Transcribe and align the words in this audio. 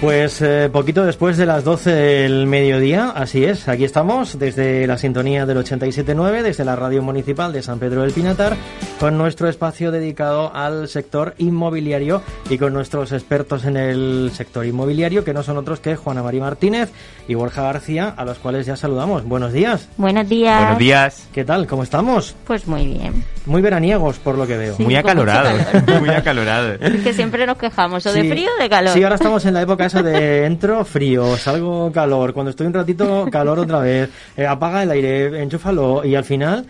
Pues 0.00 0.42
eh, 0.42 0.68
poquito 0.70 1.06
después 1.06 1.38
de 1.38 1.46
las 1.46 1.64
12 1.64 1.90
del 1.90 2.46
mediodía, 2.46 3.08
así 3.08 3.44
es, 3.44 3.66
aquí 3.66 3.84
estamos 3.84 4.38
desde 4.38 4.86
la 4.86 4.98
sintonía 4.98 5.46
del 5.46 5.56
87.9, 5.56 6.42
desde 6.42 6.66
la 6.66 6.76
radio 6.76 7.02
municipal 7.02 7.50
de 7.50 7.62
San 7.62 7.78
Pedro 7.78 8.02
del 8.02 8.12
Pinatar, 8.12 8.56
con 9.00 9.18
nuestro 9.18 9.48
espacio 9.50 9.90
dedicado 9.92 10.50
al 10.54 10.88
sector 10.88 11.34
inmobiliario 11.36 12.22
y 12.48 12.56
con 12.56 12.72
nuestros 12.72 13.12
expertos 13.12 13.66
en 13.66 13.76
el 13.76 14.30
sector 14.32 14.64
inmobiliario, 14.64 15.22
que 15.22 15.34
no 15.34 15.42
son 15.42 15.58
otros 15.58 15.80
que 15.80 15.96
Juana 15.96 16.22
María 16.22 16.40
Martínez 16.40 16.90
y 17.28 17.34
Borja 17.34 17.62
García, 17.62 18.14
a 18.16 18.24
los 18.24 18.38
cuales 18.38 18.64
ya 18.64 18.74
saludamos. 18.74 19.24
Buenos 19.24 19.52
días. 19.52 19.88
Buenos 19.98 20.26
días. 20.28 20.60
Buenos 20.60 20.78
días. 20.78 21.28
¿Qué 21.34 21.44
tal? 21.44 21.66
¿Cómo 21.66 21.82
estamos? 21.82 22.34
Pues 22.46 22.66
muy 22.66 22.86
bien. 22.86 23.22
Muy 23.44 23.60
veraniegos, 23.60 24.18
por 24.18 24.38
lo 24.38 24.46
que 24.46 24.56
veo. 24.56 24.76
Sí, 24.76 24.84
muy 24.84 24.96
acalorados, 24.96 25.60
muy 26.00 26.08
acalorados. 26.08 26.78
Que 26.78 27.12
siempre 27.12 27.46
nos 27.46 27.58
quejamos, 27.58 28.06
o 28.06 28.12
de 28.14 28.22
Sí. 28.22 28.30
frío 28.30 28.48
o 28.58 28.62
de 28.62 28.70
calor. 28.70 28.94
Sí, 28.94 29.02
ahora 29.02 29.16
estamos 29.16 29.44
en 29.44 29.52
la 29.54 29.60
época 29.60 29.84
esa 29.84 30.02
de 30.02 30.46
entro 30.46 30.84
frío, 30.86 31.36
salgo 31.36 31.92
calor, 31.92 32.32
cuando 32.32 32.48
estoy 32.50 32.66
un 32.66 32.72
ratito 32.72 33.26
calor 33.30 33.58
otra 33.58 33.80
vez, 33.80 34.08
eh, 34.38 34.46
apaga 34.46 34.82
el 34.84 34.90
aire, 34.90 35.42
enchúfalo 35.42 36.02
y 36.02 36.14
al 36.14 36.24
final 36.24 36.64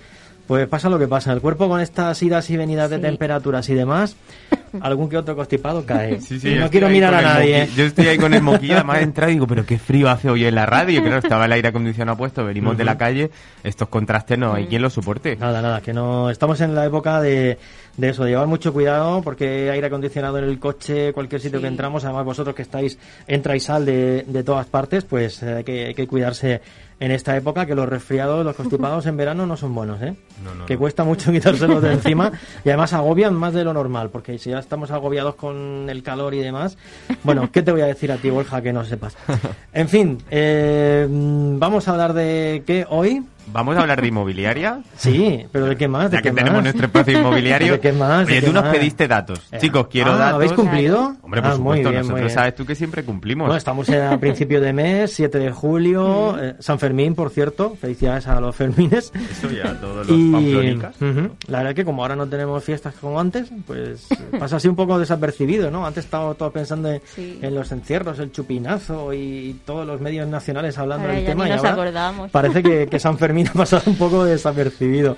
pues 0.47 0.67
pasa 0.69 0.89
lo 0.89 0.99
que 0.99 1.09
pasa. 1.09 1.33
El 1.33 1.41
cuerpo 1.41 1.69
con 1.69 1.81
estas 1.81 2.23
idas 2.23 2.49
y 2.51 2.57
venidas 2.57 2.91
de 2.91 2.99
temperaturas 2.99 3.69
y 3.69 3.75
demás, 3.75 4.17
algún 4.81 5.09
que 5.09 5.17
otro 5.17 5.35
constipado 5.37 5.85
cae. 5.85 6.21
Sí, 6.21 6.35
Y 6.37 6.41
sí, 6.41 6.55
no 6.55 6.71
quiero 6.71 6.89
mirar 6.89 7.15
a 7.15 7.23
nadie. 7.23 7.69
Yo 7.77 7.85
estoy 7.85 8.07
ahí 8.09 8.19
con 8.19 8.33
el 8.35 8.43
moquillo, 8.43 8.75
además 8.77 8.99
he 8.99 9.03
entrado 9.03 9.31
y 9.31 9.35
digo, 9.35 9.47
pero 9.47 9.65
qué 9.67 9.79
frío 9.79 10.09
hace 10.09 10.29
hoy 10.31 10.45
en 10.45 10.55
la 10.55 10.67
radio. 10.67 11.01
Claro, 11.03 11.19
estaba 11.19 11.45
el 11.47 11.53
aire 11.53 11.69
acondicionado 11.69 12.17
puesto, 12.19 12.45
venimos 12.45 12.77
de 12.77 12.85
la 12.85 12.97
calle, 12.99 13.31
estos 13.65 13.89
contrastes 13.89 14.39
no 14.39 14.55
hay 14.55 14.67
quien 14.67 14.83
los 14.83 14.93
soporte. 14.93 15.37
Nada, 15.37 15.61
nada, 15.63 15.81
que 15.81 15.93
no 15.93 16.31
estamos 16.31 16.61
en 16.61 16.75
la 16.75 16.85
época 16.87 17.21
de, 17.21 17.59
de 17.97 18.09
eso, 18.09 18.25
de 18.25 18.31
llevar 18.31 18.47
mucho 18.47 18.73
cuidado 18.73 19.23
porque 19.23 19.71
aire 19.71 19.87
acondicionado 19.87 20.39
en 20.39 20.45
el 20.45 20.59
coche, 20.59 21.13
cualquier 21.13 21.41
sitio 21.41 21.59
Sí. 21.59 21.63
que 21.63 21.69
entramos, 21.69 22.05
además 22.05 22.25
vosotros 22.25 22.55
que 22.55 22.63
estáis 22.63 22.99
entra 23.27 23.57
y 23.57 23.61
sal 23.61 23.85
de, 23.87 24.25
de 24.27 24.43
todas 24.45 24.67
partes, 24.67 25.05
pues 25.05 25.43
eh, 25.43 25.55
hay 25.57 25.65
que, 25.65 25.87
hay 25.87 25.95
que 25.95 26.07
cuidarse 26.07 26.61
en 26.99 27.11
esta 27.11 27.37
época 27.37 27.67
que 27.67 27.75
los 27.75 27.89
resfriados, 27.89 28.45
los 28.45 28.57
constipados 28.57 29.05
en 29.07 29.17
verano 29.17 29.47
no 29.47 29.57
son 29.57 29.75
buenos, 29.75 30.01
¿eh? 30.01 30.15
No, 30.43 30.55
no, 30.55 30.67
que 30.67 30.75
no. 30.75 30.81
cuesta 30.81 31.05
mucho 31.05 31.31
quitárselos 31.33 31.83
de 31.83 31.93
encima 31.93 32.33
y 32.65 32.69
además 32.71 32.93
agobian 32.93 33.35
más 33.35 33.53
de 33.53 33.65
lo 33.65 33.73
normal, 33.73 34.11
porque 34.11 34.39
si 34.39 34.51
ya 34.51 34.59
estamos 34.59 34.91
agobiados 34.91 35.35
con 35.35 35.89
el 35.91 36.03
calor 36.03 36.35
y 36.35 36.39
demás, 36.39 36.79
bueno, 37.23 37.51
¿qué 37.53 37.63
te 37.63 37.73
voy 37.73 37.83
a 37.83 37.87
decir 37.87 38.11
a 38.13 38.17
ti, 38.17 38.31
Borja, 38.31 38.63
que 38.63 38.73
no 38.73 38.85
sepas? 38.85 39.17
En 39.73 39.89
fin, 39.89 40.19
eh, 40.31 41.07
vamos 41.11 41.87
a 41.89 41.93
hablar 41.93 42.15
de 42.15 42.63
qué 42.67 42.87
hoy. 42.89 43.23
Vamos 43.53 43.77
a 43.77 43.81
hablar 43.81 44.01
de 44.01 44.09
inmobiliaria. 44.09 44.81
Sí, 44.97 45.47
pero 45.53 45.67
¿de 45.67 45.77
qué 45.77 45.89
más? 45.89 46.11
¿De 46.11 46.17
Ya 46.17 46.23
que 46.23 46.31
qué 46.31 46.35
tenemos 46.35 46.55
más? 46.57 46.63
nuestro 46.65 46.87
espacio 46.87 47.19
inmobiliario. 47.21 47.73
¿De 47.75 47.81
qué 47.81 47.93
más? 47.93 48.27
¿De 48.27 48.33
Oye, 48.33 48.41
qué 48.41 48.47
tú 48.47 48.53
nos 48.53 48.65
más? 48.65 48.75
pediste 48.75 49.07
datos. 49.09 49.41
Eh, 49.53 49.59
Chicos, 49.59 49.87
quiero 49.89 50.13
ah, 50.13 50.17
datos. 50.17 50.35
¿Habéis 50.37 50.53
cumplido? 50.53 51.17
Hombre, 51.23 51.43
por 51.43 51.51
Ah, 51.51 51.55
muy 51.55 51.59
supuesto, 51.59 51.91
bien, 51.91 52.03
muy 52.03 52.09
nosotros 52.09 52.21
bien. 52.21 52.31
sabes 52.35 52.55
tú 52.55 52.67
que 52.67 52.75
siempre 52.75 53.05
cumplimos. 53.05 53.47
Bueno, 53.47 53.57
estamos 53.59 53.89
a 53.91 54.19
principio 54.19 54.61
de 54.61 54.73
mes, 54.73 55.13
7 55.13 55.39
de 55.39 55.51
julio, 55.53 56.37
eh, 56.43 56.55
San 56.61 56.79
Fermín, 56.79 57.15
por 57.15 57.31
cierto. 57.31 57.77
Felicidades 57.81 58.27
a 58.27 58.41
los 58.41 58.55
Fermines. 58.57 59.13
Eso 59.31 59.51
ya, 59.51 59.75
todos 59.81 60.07
los 60.07 60.17
Y 60.19 60.33
pamplónicas. 60.33 60.97
ujú, 60.97 61.31
la 61.49 61.59
verdad 61.59 61.71
es 61.71 61.75
que 61.77 61.85
como 61.85 62.03
ahora 62.03 62.17
no 62.17 62.27
tenemos 62.27 62.63
fiestas 62.65 62.95
como 63.01 63.21
antes, 63.21 63.49
pues 63.67 64.07
pasa 64.39 64.57
así 64.57 64.69
un 64.69 64.77
poco 64.77 64.99
desapercibido, 64.99 65.71
¿no? 65.71 65.87
Antes 65.87 66.05
estábamos 66.05 66.37
todos 66.39 66.53
pensando 66.53 66.91
en, 66.91 67.01
Sí. 67.15 67.39
en 67.43 67.55
los 67.55 67.71
encierros, 67.73 68.19
el 68.19 68.33
chupinazo 68.33 69.13
y 69.13 69.61
todos 69.65 69.87
los 69.87 70.01
medios 70.01 70.27
nacionales 70.27 70.77
hablando 70.79 71.05
Ahora 71.05 71.15
del 71.17 71.25
ya 71.25 71.31
tema 71.31 71.45
ni 71.45 71.51
y 71.51 71.53
nos 71.55 71.65
ahora 71.65 71.73
acordamos. 71.75 72.31
parece 72.31 72.63
que, 72.63 72.87
que 72.87 72.99
San 72.99 73.19
Fermín 73.19 73.36
ha 73.45 73.53
pasado 73.53 73.83
un 73.87 73.97
poco 73.97 74.25
desapercibido. 74.25 75.17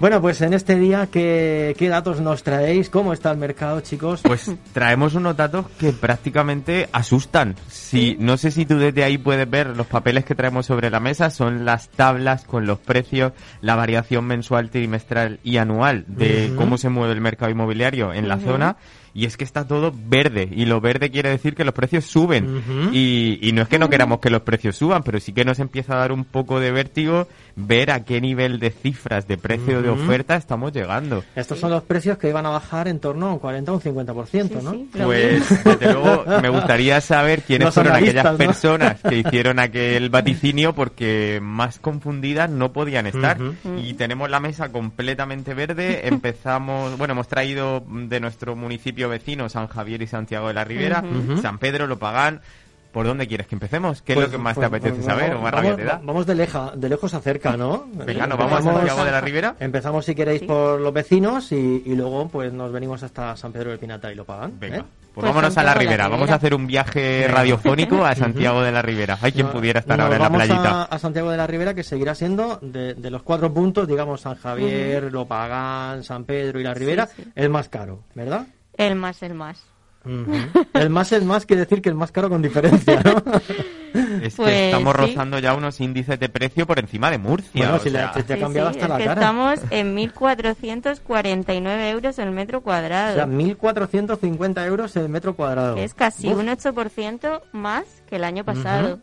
Bueno, 0.00 0.20
pues 0.20 0.40
en 0.40 0.52
este 0.52 0.74
día, 0.76 1.06
¿qué, 1.12 1.76
qué 1.78 1.88
datos 1.88 2.20
nos 2.20 2.42
traéis? 2.42 2.90
¿Cómo 2.90 3.12
está 3.12 3.30
el 3.30 3.38
mercado, 3.38 3.80
chicos? 3.82 4.22
Pues 4.24 4.50
traemos 4.72 5.14
unos 5.14 5.36
datos 5.36 5.66
que 5.78 5.92
prácticamente 5.92 6.88
asustan. 6.92 7.54
Si, 7.68 8.16
no 8.18 8.36
sé 8.36 8.50
si 8.50 8.66
tú 8.66 8.78
desde 8.78 9.04
ahí 9.04 9.16
puedes 9.16 9.48
ver 9.48 9.76
los 9.76 9.86
papeles 9.86 10.24
que 10.24 10.34
traemos 10.34 10.66
sobre 10.66 10.90
la 10.90 10.98
mesa, 10.98 11.30
son 11.30 11.64
las 11.64 11.88
tablas 11.88 12.44
con 12.44 12.66
los 12.66 12.80
precios, 12.80 13.32
la 13.60 13.76
variación 13.76 14.24
mensual, 14.24 14.70
trimestral 14.70 15.38
y 15.44 15.58
anual 15.58 16.04
de 16.08 16.52
cómo 16.56 16.78
se 16.78 16.88
mueve 16.88 17.14
el 17.14 17.20
mercado 17.20 17.52
inmobiliario 17.52 18.12
en 18.12 18.26
la 18.26 18.38
zona. 18.38 18.76
Y 19.14 19.26
es 19.26 19.36
que 19.36 19.44
está 19.44 19.66
todo 19.66 19.92
verde. 20.08 20.48
Y 20.50 20.64
lo 20.64 20.80
verde 20.80 21.10
quiere 21.10 21.28
decir 21.28 21.54
que 21.54 21.64
los 21.64 21.74
precios 21.74 22.04
suben. 22.06 22.90
Y, 22.92 23.38
y 23.42 23.52
no 23.52 23.62
es 23.62 23.68
que 23.68 23.78
no 23.78 23.90
queramos 23.90 24.20
que 24.20 24.30
los 24.30 24.42
precios 24.42 24.76
suban, 24.76 25.02
pero 25.02 25.20
sí 25.20 25.32
que 25.32 25.44
nos 25.44 25.58
empieza 25.58 25.94
a 25.94 25.98
dar 25.98 26.12
un 26.12 26.24
poco 26.24 26.60
de 26.60 26.72
vértigo 26.72 27.28
ver 27.54 27.90
a 27.90 28.02
qué 28.04 28.20
nivel 28.22 28.58
de 28.58 28.70
cifras 28.70 29.28
de 29.28 29.36
precio 29.36 29.82
de 29.82 29.90
oferta 29.90 30.36
estamos 30.36 30.72
llegando. 30.72 31.22
Estos 31.36 31.58
son 31.58 31.70
los 31.70 31.82
precios 31.82 32.16
que 32.16 32.28
iban 32.30 32.46
a 32.46 32.50
bajar 32.50 32.88
en 32.88 32.98
torno 32.98 33.26
a 33.28 33.32
un 33.34 33.38
40 33.38 33.72
o 33.72 33.74
un 33.74 33.80
50%, 33.82 34.26
Sí, 34.30 34.48
¿no? 34.62 34.70
sí, 34.72 34.88
Pues 35.04 35.64
desde 35.64 35.92
luego 35.92 36.24
me 36.40 36.48
gustaría 36.48 36.98
saber 37.02 37.42
quiénes 37.46 37.66
Los 37.66 37.74
fueron 37.74 37.92
aquellas 37.94 38.24
¿no? 38.24 38.36
personas 38.38 39.00
que 39.02 39.18
hicieron 39.18 39.58
aquel 39.58 40.08
vaticinio 40.08 40.74
porque 40.74 41.40
más 41.42 41.78
confundidas 41.78 42.48
no 42.48 42.72
podían 42.72 43.06
estar. 43.06 43.36
Y 43.76 43.94
tenemos 43.94 44.30
la 44.30 44.40
mesa 44.40 44.70
completamente 44.72 45.52
verde. 45.52 46.08
Empezamos, 46.08 46.96
bueno, 46.96 47.12
hemos 47.12 47.28
traído 47.28 47.84
de 47.86 48.18
nuestro 48.20 48.56
municipio 48.56 49.01
vecino 49.08 49.48
San 49.48 49.66
Javier 49.68 50.02
y 50.02 50.06
Santiago 50.06 50.48
de 50.48 50.54
la 50.54 50.64
Ribera. 50.64 51.02
San 51.40 51.58
Pedro, 51.58 51.86
lo 51.86 51.98
pagan. 51.98 52.40
¿Por 52.92 53.06
dónde 53.06 53.26
quieres 53.26 53.46
que 53.46 53.54
empecemos? 53.54 54.02
¿Qué 54.02 54.12
Pues- 54.12 54.26
es 54.26 54.32
lo 54.32 54.36
que 54.38 54.42
más 54.44 54.54
pues, 54.54 54.64
te 54.64 54.66
apetece 54.76 54.96
pues, 54.96 55.06
saber 55.06 55.30
vamos- 55.30 55.40
o 55.40 55.42
más 55.44 55.52
vamos, 55.52 55.70
rabia 55.70 55.76
te 55.82 55.84
da? 55.90 56.00
Vamos 56.04 56.26
de, 56.26 56.34
leja, 56.34 56.72
de 56.76 56.88
lejos 56.90 57.14
a 57.14 57.20
cerca, 57.20 57.56
¿no? 57.56 57.86
Venga, 57.90 58.26
nos 58.26 58.36
vamos 58.36 58.58
a 58.58 58.62
Santiago 58.62 59.04
de 59.06 59.10
la 59.10 59.20
Ribera. 59.22 59.56
Empezamos, 59.60 60.04
si 60.04 60.14
queréis, 60.14 60.40
Sí. 60.40 60.46
por 60.46 60.78
los 60.78 60.92
vecinos 60.92 61.50
y, 61.52 61.82
y 61.86 61.94
luego 61.94 62.28
pues 62.28 62.52
nos 62.52 62.70
venimos 62.70 63.02
hasta 63.02 63.34
San 63.34 63.50
Pedro 63.50 63.70
del 63.70 63.78
Pinatar 63.78 64.12
y 64.12 64.14
lo 64.14 64.26
pagan. 64.26 64.52
Venga, 64.60 64.76
¿eh? 64.76 64.80
pues, 64.82 65.08
Pues 65.14 65.26
vámonos 65.26 65.56
a 65.56 65.62
la 65.62 65.72
Ribera. 65.72 66.08
Vamos 66.08 66.28
a 66.28 66.34
hacer 66.34 66.54
un 66.54 66.66
viaje 66.66 67.26
radiofónico 67.28 68.04
a 68.04 68.14
Santiago 68.14 68.60
de 68.60 68.72
la 68.72 68.82
Ribera. 68.82 69.16
Hay 69.22 69.32
quien 69.32 69.46
No- 69.46 69.52
pudiera 69.52 69.80
estar 69.80 69.98
ahora 69.98 70.16
en 70.16 70.22
la 70.22 70.28
vamos 70.28 70.44
playita. 70.46 70.82
A, 70.82 70.84
a 70.84 70.98
Santiago 70.98 71.30
de 71.30 71.38
la 71.38 71.46
Ribera, 71.46 71.72
que 71.72 71.84
seguirá 71.84 72.14
siendo 72.14 72.58
de, 72.60 72.92
de 72.92 73.10
los 73.10 73.22
cuatro 73.22 73.54
puntos, 73.54 73.88
digamos, 73.88 74.20
San 74.20 74.34
Javier, 74.36 75.10
Lopagán, 75.10 76.04
San 76.04 76.24
Pedro 76.24 76.60
y 76.60 76.64
la 76.64 76.74
Ribera, 76.74 77.06
sí. 77.06 77.24
el 77.34 77.48
más 77.48 77.70
caro, 77.70 78.00
¿verdad? 78.14 78.44
El 78.76 78.94
más, 78.96 79.22
el 79.22 79.34
más. 79.34 79.62
El 80.74 80.90
más, 80.90 81.12
el 81.12 81.24
más, 81.24 81.46
quiere 81.46 81.60
decir 81.60 81.80
que 81.80 81.88
el 81.88 81.94
más 81.94 82.10
caro 82.10 82.28
con 82.28 82.42
diferencia, 82.42 83.00
¿no? 83.04 83.22
Es 84.22 84.34
Pues 84.36 84.48
que 84.50 84.66
estamos 84.70 84.94
sí. 84.94 85.00
rozando 85.02 85.38
ya 85.38 85.54
unos 85.54 85.78
índices 85.80 86.18
de 86.18 86.28
precio 86.30 86.66
por 86.66 86.78
encima 86.78 87.10
de 87.10 87.18
Murcia. 87.18 87.50
Bueno, 87.54 87.74
o 87.74 87.78
si 87.78 87.90
le- 87.90 87.98
sea, 87.98 88.12
te 88.12 88.32
ha 88.34 88.38
cambiado 88.38 88.70
sí, 88.72 88.76
hasta 88.80 88.84
es 88.86 88.88
la 88.90 88.98
que 88.98 89.04
cara. 89.04 89.20
estamos 89.20 89.60
en 89.70 89.94
1.449 89.96 91.90
euros 91.90 92.18
el 92.18 92.30
metro 92.30 92.58
O 92.58 92.60
cuadrado. 92.62 93.14
sea, 93.14 93.26
1.450 93.26 94.66
euros 94.66 94.96
el 94.96 95.08
metro 95.08 95.34
cuadrado. 95.36 95.74
que 95.76 95.84
es 95.84 95.94
casi 95.94 96.28
Uf. 96.32 96.38
un 96.38 96.46
8% 96.48 97.42
más 97.52 97.84
que 98.08 98.16
el 98.16 98.24
año 98.24 98.44
pasado. 98.44 99.00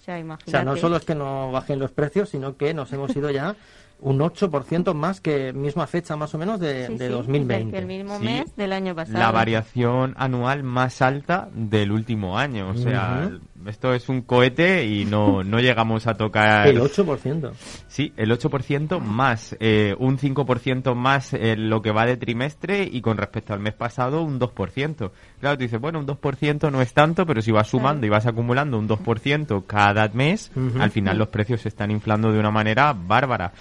O 0.00 0.04
sea, 0.04 0.16
O 0.16 0.18
imagínate. 0.18 0.50
sea, 0.50 0.64
no 0.64 0.76
solo 0.76 0.96
es 0.96 1.04
que 1.04 1.14
no 1.14 1.52
bajen 1.52 1.78
los 1.78 1.92
precios, 1.92 2.30
sino 2.30 2.56
que 2.56 2.74
nos 2.74 2.92
hemos 2.92 3.14
ido 3.14 3.30
ya 3.30 3.54
un 4.02 4.18
8% 4.18 4.94
más 4.94 5.20
que 5.20 5.52
misma 5.52 5.86
fecha 5.86 6.16
más 6.16 6.34
o 6.34 6.38
menos 6.38 6.60
de, 6.60 6.86
Sí, 6.86 6.94
de 6.96 7.06
sí, 7.08 7.12
2020. 7.12 7.70
que 7.72 7.78
el 7.78 7.86
mismo 7.86 8.18
Sí, 8.18 8.24
mes 8.24 8.56
del 8.56 8.72
año 8.72 8.94
pasado. 8.94 9.18
la 9.18 9.30
variación 9.30 10.14
anual 10.16 10.62
más 10.62 11.02
alta 11.02 11.48
del 11.54 11.92
último 11.92 12.38
año. 12.38 12.70
O 12.70 12.76
sea, 12.76 13.30
esto 13.66 13.92
es 13.94 14.08
un 14.08 14.22
cohete 14.22 14.86
y 14.86 15.04
no, 15.04 15.44
no 15.44 15.58
llegamos 15.60 16.06
a 16.06 16.14
tocar... 16.14 16.66
El 16.66 16.80
8%. 16.80 17.52
Sí, 17.88 18.12
el 18.16 18.30
8% 18.30 19.00
más, 19.00 19.56
eh, 19.60 19.94
un 19.98 20.18
5% 20.18 20.94
más 20.94 21.32
en 21.34 21.68
lo 21.68 21.82
que 21.82 21.90
va 21.92 22.06
de 22.06 22.16
trimestre 22.16 22.88
y 22.90 23.00
con 23.02 23.16
respecto 23.18 23.52
al 23.52 23.60
mes 23.60 23.74
pasado 23.74 24.22
un 24.22 24.40
2%. 24.40 25.10
Claro, 25.40 25.56
tú 25.56 25.62
dices, 25.62 25.80
bueno, 25.80 25.98
un 25.98 26.06
2% 26.06 26.70
no 26.72 26.80
es 26.80 26.92
tanto, 26.94 27.26
pero 27.26 27.42
si 27.42 27.52
vas 27.52 27.68
sumando 27.68 28.06
y 28.06 28.08
vas 28.08 28.26
acumulando 28.26 28.78
un 28.78 28.88
2% 28.88 29.64
cada 29.66 30.08
mes, 30.08 30.50
al 30.78 30.90
final 30.90 31.18
los 31.18 31.28
precios 31.28 31.60
se 31.60 31.68
están 31.68 31.90
inflando 31.90 32.32
de 32.32 32.38
una 32.38 32.50
manera 32.50 32.92
bárbara. 32.94 33.52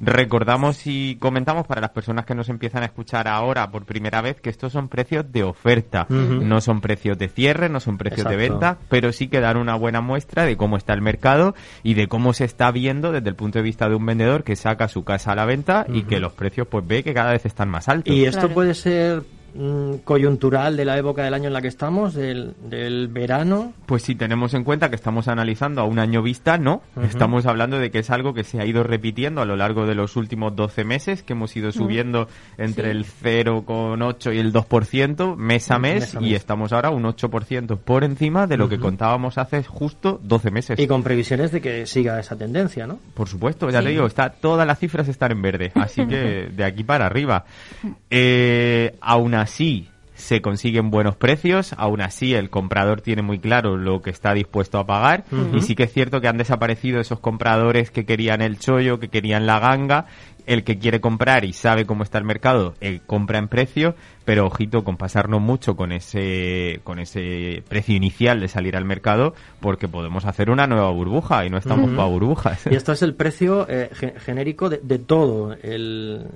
Recordamos 0.00 0.86
y 0.86 1.16
comentamos 1.16 1.66
para 1.66 1.80
las 1.80 1.90
personas 1.90 2.24
que 2.26 2.34
nos 2.34 2.48
empiezan 2.48 2.82
a 2.82 2.86
escuchar 2.86 3.28
ahora 3.28 3.70
por 3.70 3.84
primera 3.84 4.20
vez 4.20 4.40
que 4.40 4.50
estos 4.50 4.72
son 4.72 4.88
precios 4.88 5.30
de 5.32 5.42
oferta, 5.42 6.06
no 6.08 6.60
son 6.60 6.80
precios 6.80 7.18
de 7.18 7.28
cierre, 7.28 7.68
no 7.68 7.80
son 7.80 7.98
precios 7.98 8.28
de 8.28 8.36
venta, 8.36 8.78
pero 8.88 9.12
sí 9.12 9.28
que 9.28 9.40
dan 9.40 9.56
una 9.56 9.74
buena 9.74 10.00
muestra 10.00 10.44
de 10.44 10.56
cómo 10.56 10.76
está 10.76 10.92
el 10.92 11.02
mercado 11.02 11.54
y 11.82 11.94
de 11.94 12.08
cómo 12.08 12.32
se 12.32 12.44
está 12.44 12.70
viendo 12.70 13.12
desde 13.12 13.28
el 13.28 13.36
punto 13.36 13.58
de 13.58 13.62
vista 13.64 13.88
de 13.88 13.94
un 13.94 14.06
vendedor 14.06 14.44
que 14.44 14.56
saca 14.56 14.88
su 14.88 15.04
casa 15.04 15.32
a 15.32 15.34
la 15.34 15.44
venta 15.44 15.86
y 15.88 16.02
que 16.02 16.20
los 16.20 16.32
precios 16.32 16.66
pues 16.68 16.86
ve 16.86 17.02
que 17.02 17.14
cada 17.14 17.32
vez 17.32 17.44
están 17.46 17.68
más 17.68 17.88
altos. 17.88 18.14
Y 18.14 18.24
esto 18.24 18.40
Claro. 18.40 18.54
puede 18.54 18.74
ser 18.74 19.22
coyuntural 20.04 20.76
de 20.76 20.84
la 20.84 20.98
época 20.98 21.22
del 21.24 21.34
año 21.34 21.46
en 21.48 21.52
la 21.52 21.62
que 21.62 21.68
estamos, 21.68 22.14
del, 22.14 22.54
del 22.68 23.08
verano. 23.08 23.72
Pues 23.86 24.02
si 24.02 24.14
tenemos 24.14 24.54
en 24.54 24.64
cuenta 24.64 24.88
que 24.90 24.96
estamos 24.96 25.28
analizando 25.28 25.80
a 25.80 25.84
un 25.84 25.98
año 25.98 26.22
vista, 26.22 26.58
no. 26.58 26.82
Estamos 27.02 27.46
hablando 27.46 27.78
de 27.78 27.90
que 27.90 28.00
es 28.00 28.10
algo 28.10 28.34
que 28.34 28.44
se 28.44 28.60
ha 28.60 28.64
ido 28.66 28.82
repitiendo 28.82 29.40
a 29.40 29.44
lo 29.44 29.56
largo 29.56 29.86
de 29.86 29.94
los 29.94 30.16
últimos 30.16 30.54
12 30.56 30.84
meses, 30.84 31.22
que 31.22 31.32
hemos 31.32 31.54
ido 31.56 31.72
subiendo 31.72 32.28
entre 32.58 32.86
Sí. 32.92 32.98
el 32.98 33.04
0,8 33.04 34.32
y 34.34 34.38
el 34.38 34.52
2% 34.52 35.36
mes 35.36 35.70
a 35.70 35.78
mes, 35.78 35.94
Mes 36.00 36.14
a 36.16 36.20
y 36.20 36.24
mes. 36.24 36.32
estamos 36.34 36.72
ahora 36.72 36.90
un 36.90 37.04
8% 37.04 37.76
por 37.78 38.04
encima 38.04 38.46
de 38.46 38.56
lo 38.56 38.68
que 38.68 38.78
contábamos 38.78 39.38
hace 39.38 39.62
justo 39.64 40.20
12 40.22 40.50
meses. 40.50 40.78
Y 40.78 40.86
con 40.86 41.02
previsiones 41.02 41.52
de 41.52 41.60
que 41.60 41.86
siga 41.86 42.18
esa 42.20 42.36
tendencia, 42.36 42.86
¿no? 42.86 42.98
Por 43.14 43.28
supuesto, 43.28 43.68
ya 43.70 43.78
Sí. 43.80 43.84
te 43.86 43.90
digo, 43.90 44.06
está, 44.06 44.30
todas 44.30 44.66
las 44.66 44.78
cifras 44.78 45.08
están 45.08 45.32
en 45.32 45.42
verde, 45.42 45.72
así 45.74 46.06
que 46.06 46.48
de 46.54 46.64
aquí 46.64 46.84
para 46.84 47.06
arriba. 47.06 47.44
Eh, 48.10 48.94
aún 49.00 49.34
así, 49.34 49.45
se 50.16 50.40
consiguen 50.40 50.90
buenos 50.90 51.16
precios, 51.16 51.74
aún 51.76 52.00
así 52.00 52.34
el 52.34 52.48
comprador 52.50 53.02
tiene 53.02 53.22
muy 53.22 53.38
claro 53.38 53.76
lo 53.76 54.00
que 54.00 54.10
está 54.10 54.32
dispuesto 54.32 54.78
a 54.78 54.86
pagar 54.86 55.24
y 55.52 55.60
sí 55.60 55.74
que 55.74 55.84
es 55.84 55.92
cierto 55.92 56.20
que 56.20 56.28
han 56.28 56.38
desaparecido 56.38 57.00
esos 57.00 57.20
compradores 57.20 57.90
que 57.90 58.06
querían 58.06 58.40
el 58.40 58.58
chollo, 58.58 58.98
que 58.98 59.08
querían 59.08 59.46
la 59.46 59.60
ganga. 59.60 60.06
El 60.46 60.62
que 60.62 60.78
quiere 60.78 61.00
comprar 61.00 61.44
y 61.44 61.52
sabe 61.52 61.86
cómo 61.86 62.04
está 62.04 62.18
el 62.18 62.24
mercado, 62.24 62.74
el 62.80 63.00
compra 63.00 63.38
en 63.38 63.48
precio, 63.48 63.96
pero 64.26 64.44
ojito 64.44 64.84
con 64.84 64.96
pasarnos 64.98 65.40
mucho 65.40 65.76
con 65.76 65.92
ese 65.92 66.80
con 66.84 66.98
ese 66.98 67.62
precio 67.68 67.94
inicial 67.94 68.40
de 68.40 68.48
salir 68.48 68.76
al 68.76 68.84
mercado 68.84 69.34
porque 69.60 69.88
podemos 69.88 70.26
hacer 70.26 70.50
una 70.50 70.66
nueva 70.66 70.90
burbuja 70.90 71.46
y 71.46 71.50
no 71.50 71.56
estamos 71.56 71.90
para 71.90 72.08
burbujas. 72.08 72.66
Y 72.70 72.74
esto 72.74 72.92
es 72.92 73.02
el 73.02 73.14
precio 73.14 73.66
eh, 73.68 73.88
genérico 74.18 74.68
de, 74.68 74.98
todo 74.98 75.54
el, 75.62 76.26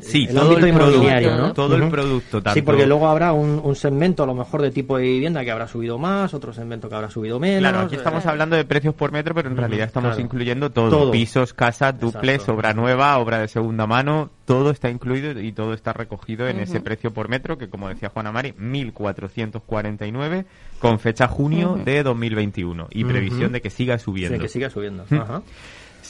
sí, 0.00 0.28
todo 0.28 0.56
el 0.56 0.68
inmobiliario, 0.68 1.36
¿no? 1.36 1.52
Todo 1.52 1.74
el 1.74 1.88
producto. 1.90 2.40
Sí, 2.54 2.62
porque 2.62 2.86
luego 2.86 3.08
habrá 3.08 3.32
un, 3.32 3.74
segmento 3.74 4.22
a 4.22 4.26
lo 4.26 4.34
mejor 4.34 4.62
de 4.62 4.70
tipo 4.70 4.96
de 4.96 5.04
vivienda 5.04 5.42
que 5.44 5.50
habrá 5.50 5.66
subido 5.66 5.98
más, 5.98 6.32
otro 6.34 6.52
segmento 6.52 6.88
que 6.88 6.94
habrá 6.94 7.10
subido 7.10 7.40
menos. 7.40 7.60
Claro, 7.70 7.86
aquí 7.86 7.96
estamos 7.96 8.24
eh. 8.24 8.28
hablando 8.28 8.56
de 8.56 8.64
precios 8.64 8.94
por 8.94 9.10
metro, 9.10 9.34
pero 9.34 9.48
en 9.48 9.56
realidad 9.56 9.86
estamos 9.86 10.18
incluyendo 10.18 10.70
todo. 10.70 11.10
Pisos, 11.10 11.52
casas, 11.52 11.98
duples, 11.98 12.48
obra 12.48 12.74
nueva, 12.74 13.18
obra 13.18 13.40
de 13.40 13.48
segunda 13.48 13.86
mano, 13.86 14.30
todo 14.50 14.72
está 14.72 14.90
incluido 14.90 15.40
y 15.40 15.52
todo 15.52 15.74
está 15.74 15.92
recogido 15.92 16.48
en 16.48 16.58
ese 16.58 16.80
precio 16.80 17.12
por 17.14 17.28
metro 17.28 17.56
que, 17.56 17.70
como 17.70 17.88
decía 17.88 18.08
Juana 18.08 18.32
Mari, 18.32 18.52
1.449 18.54 20.44
con 20.80 20.98
fecha 20.98 21.28
junio 21.28 21.78
de 21.84 22.02
2021 22.02 22.88
y 22.90 23.04
previsión 23.04 23.52
de 23.52 23.60
que 23.60 23.70
siga 23.70 23.96
subiendo. 24.00 24.36
De 24.36 24.42
que 24.42 24.48
siga 24.48 24.68
subiendo. 24.68 25.04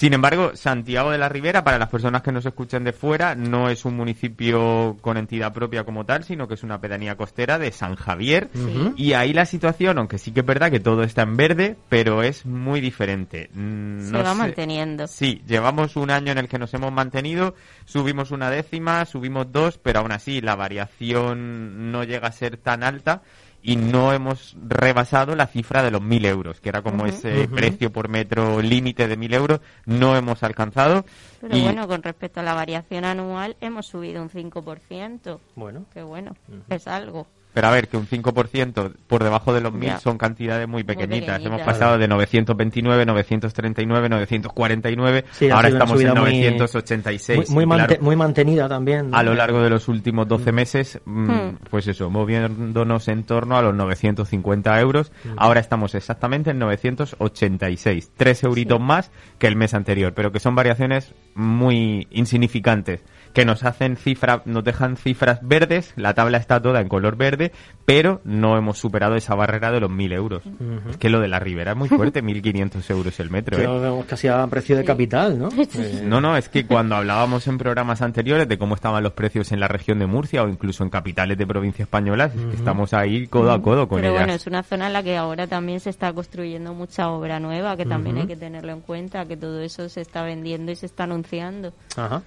Sin 0.00 0.14
embargo, 0.14 0.52
Santiago 0.55 1.11
de 1.11 1.19
la 1.19 1.29
Ribera, 1.29 1.62
para 1.62 1.76
las 1.76 1.91
personas 1.91 2.23
que 2.23 2.32
nos 2.32 2.47
escuchan 2.47 2.85
de 2.85 2.94
fuera, 2.94 3.35
no 3.35 3.69
es 3.69 3.85
un 3.85 3.97
municipio 3.99 4.97
con 5.02 5.19
entidad 5.19 5.52
propia 5.52 5.85
como 5.85 6.06
tal, 6.06 6.25
sino 6.25 6.49
que 6.49 6.55
es 6.55 6.62
una 6.62 6.81
pedanía 6.81 7.19
costera 7.19 7.58
de 7.58 7.70
San 7.70 7.97
Javier. 7.97 8.49
Y 8.97 9.12
ahí 9.12 9.35
la 9.35 9.44
situación, 9.44 9.99
aunque 9.99 10.17
sí 10.17 10.32
que 10.32 10.41
es 10.41 10.47
verdad 10.47 10.70
que 10.70 10.81
todo 10.81 11.02
está 11.02 11.20
en 11.20 11.37
verde, 11.37 11.76
pero 11.91 12.23
es 12.23 12.47
muy 12.47 12.81
diferente. 12.81 13.50
Mm, 13.52 14.11
Se 14.11 14.23
va 14.23 14.32
manteniendo. 14.32 15.06
Sí, 15.06 15.43
llevamos 15.47 15.94
un 15.97 16.11
año 16.11 16.32
en 16.32 16.38
el 16.38 16.49
que 16.49 16.58
nos 16.58 16.73
hemos 16.73 16.93
mantenido, 16.93 17.55
subimos 17.85 18.31
una 18.31 18.49
décima, 18.49 19.05
subimos 19.05 19.52
dos, 19.52 19.76
pero 19.76 20.00
aún 20.00 20.12
así 20.12 20.41
la 20.41 20.56
variación 20.56 21.93
no 21.93 22.05
llega 22.05 22.29
a 22.29 22.32
ser 22.32 22.56
tan 22.56 22.85
alta 22.85 23.20
y 23.62 23.76
no 23.76 24.12
hemos 24.12 24.56
rebasado 24.66 25.34
la 25.34 25.46
cifra 25.46 25.82
de 25.82 25.90
los 25.90 26.00
1.000 26.00 26.26
euros, 26.26 26.60
que 26.60 26.68
era 26.68 26.82
como 26.82 27.06
ese 27.06 27.48
precio 27.48 27.92
por 27.92 28.08
metro 28.08 28.60
límite 28.62 29.08
de 29.08 29.18
1.000 29.18 29.34
euros, 29.34 29.60
no 29.86 30.16
hemos 30.16 30.42
alcanzado. 30.42 31.04
Pero 31.40 31.58
bueno, 31.58 31.86
con 31.88 32.02
respecto 32.02 32.40
a 32.40 32.42
la 32.42 32.54
variación 32.54 33.04
anual, 33.04 33.56
hemos 33.60 33.86
subido 33.86 34.22
un 34.22 34.30
5%. 34.30 35.38
Bueno. 35.56 35.84
Que 35.92 36.02
bueno, 36.02 36.36
es 36.68 36.86
algo. 36.86 37.26
Pero 37.52 37.67
a 37.67 37.70
ver, 37.70 37.88
que 37.88 37.97
un 37.97 38.06
5% 38.06 38.93
por 39.06 39.25
debajo 39.25 39.52
de 39.52 39.61
los 39.61 39.73
1.000 39.73 39.99
son 39.99 40.19
cantidades 40.19 40.69
muy 40.69 40.85
pequeñitas. 40.85 41.44
Hemos 41.44 41.62
pasado 41.62 41.99
de 41.99 42.06
929, 42.06 43.06
939, 43.06 44.08
949, 44.08 45.25
ahora 45.52 45.69
estamos 45.69 46.00
en 46.00 46.14
986. 46.14 47.50
Muy, 47.50 47.67
muy, 47.67 48.17
mantenida 48.17 48.69
también. 48.69 49.14
A 49.14 49.23
lo 49.23 49.35
largo 49.35 49.62
de 49.62 49.70
los 49.70 49.88
últimos 49.88 50.29
12 50.29 50.52
mm. 50.52 50.55
meses, 50.55 51.00
mm, 51.05 51.31
hmm. 51.31 51.58
pues 51.70 51.88
eso, 51.88 52.11
moviéndonos 52.11 53.08
en 53.08 53.25
torno 53.25 53.56
a 53.56 53.62
los 53.62 53.75
950 53.75 54.81
euros. 54.81 55.12
Mm. 55.25 55.29
Ahora 55.37 55.61
estamos 55.61 55.94
exactamente 55.94 56.50
en 56.50 56.58
986. 56.58 58.12
Tres 58.17 58.44
euritos 58.44 58.81
más 58.81 59.11
que 59.38 59.47
el 59.47 59.56
mes 59.56 59.75
anterior, 59.75 60.12
pero 60.14 60.31
que 60.31 60.41
son 60.41 60.55
variaciones 60.55 61.14
muy 61.35 62.06
insignificantes 62.11 63.02
que 63.32 63.44
nos 63.44 63.64
hacen 63.64 63.97
cifras, 63.97 64.47
nos 64.47 64.64
dejan 64.64 64.97
cifras 64.97 65.41
verdes, 65.43 65.93
la 65.97 66.14
tabla 66.14 66.38
está 66.38 66.61
toda 66.61 66.81
en 66.81 66.88
color 66.88 67.17
verde, 67.17 67.39
pero 67.84 68.20
no 68.25 68.56
hemos 68.56 68.78
superado 68.78 69.16
esa 69.16 69.34
barrera 69.34 69.72
de 69.72 69.81
los 69.81 69.90
1.000 69.90 70.12
euros. 70.12 70.42
Es 70.88 70.96
que 70.96 71.10
lo 71.10 71.20
de 71.20 71.28
la 71.28 71.38
Ribera 71.40 71.72
es 71.72 71.76
muy 71.76 71.88
fuerte, 71.88 72.22
1.500 72.22 72.90
euros 72.90 73.19
el 73.20 73.31
metro. 73.31 73.58
¿eh? 73.58 74.04
casi 74.06 74.28
a 74.28 74.46
precio 74.46 74.76
de 74.76 74.84
capital, 74.84 75.38
¿no? 75.38 75.48
Eh, 75.56 76.02
no, 76.04 76.20
no, 76.20 76.37
es 76.37 76.48
que 76.48 76.66
cuando 76.66 76.96
hablábamos 76.96 77.46
en 77.46 77.58
programas 77.58 78.02
anteriores 78.02 78.48
de 78.48 78.58
cómo 78.58 78.75
estaban 78.75 79.02
los 79.02 79.12
precios 79.12 79.50
en 79.52 79.60
la 79.60 79.69
región 79.69 79.98
de 79.98 80.06
Murcia 80.06 80.42
o 80.42 80.48
incluso 80.48 80.84
en 80.84 80.90
capitales 80.90 81.37
de 81.38 81.46
provincia 81.46 81.82
españolas, 81.82 82.32
estamos 82.54 82.92
ahí 82.94 83.26
codo 83.26 83.52
a 83.52 83.60
codo 83.62 83.88
con 83.88 83.96
Pero 84.00 84.10
ellas. 84.12 84.22
bueno, 84.22 84.34
es 84.34 84.46
una 84.46 84.62
zona 84.62 84.87
en 84.88 84.92
la 84.92 85.02
que 85.02 85.16
ahora 85.16 85.46
también 85.46 85.81
se 85.81 85.90
está 85.90 86.12
construyendo 86.12 86.75
mucha 86.75 87.08
obra 87.10 87.40
nueva, 87.40 87.76
que 87.76 87.87
también 87.87 88.19
hay 88.19 88.26
que 88.26 88.37
tenerlo 88.37 88.72
en 88.72 88.81
cuenta, 88.81 89.26
que 89.26 89.37
todo 89.37 89.60
eso 89.60 89.88
se 89.88 90.00
está 90.00 90.22
vendiendo 90.22 90.72
y 90.72 90.76
se 90.76 90.87
está 90.87 91.04
anunciando. 91.04 91.72
Ajá. 91.96 92.22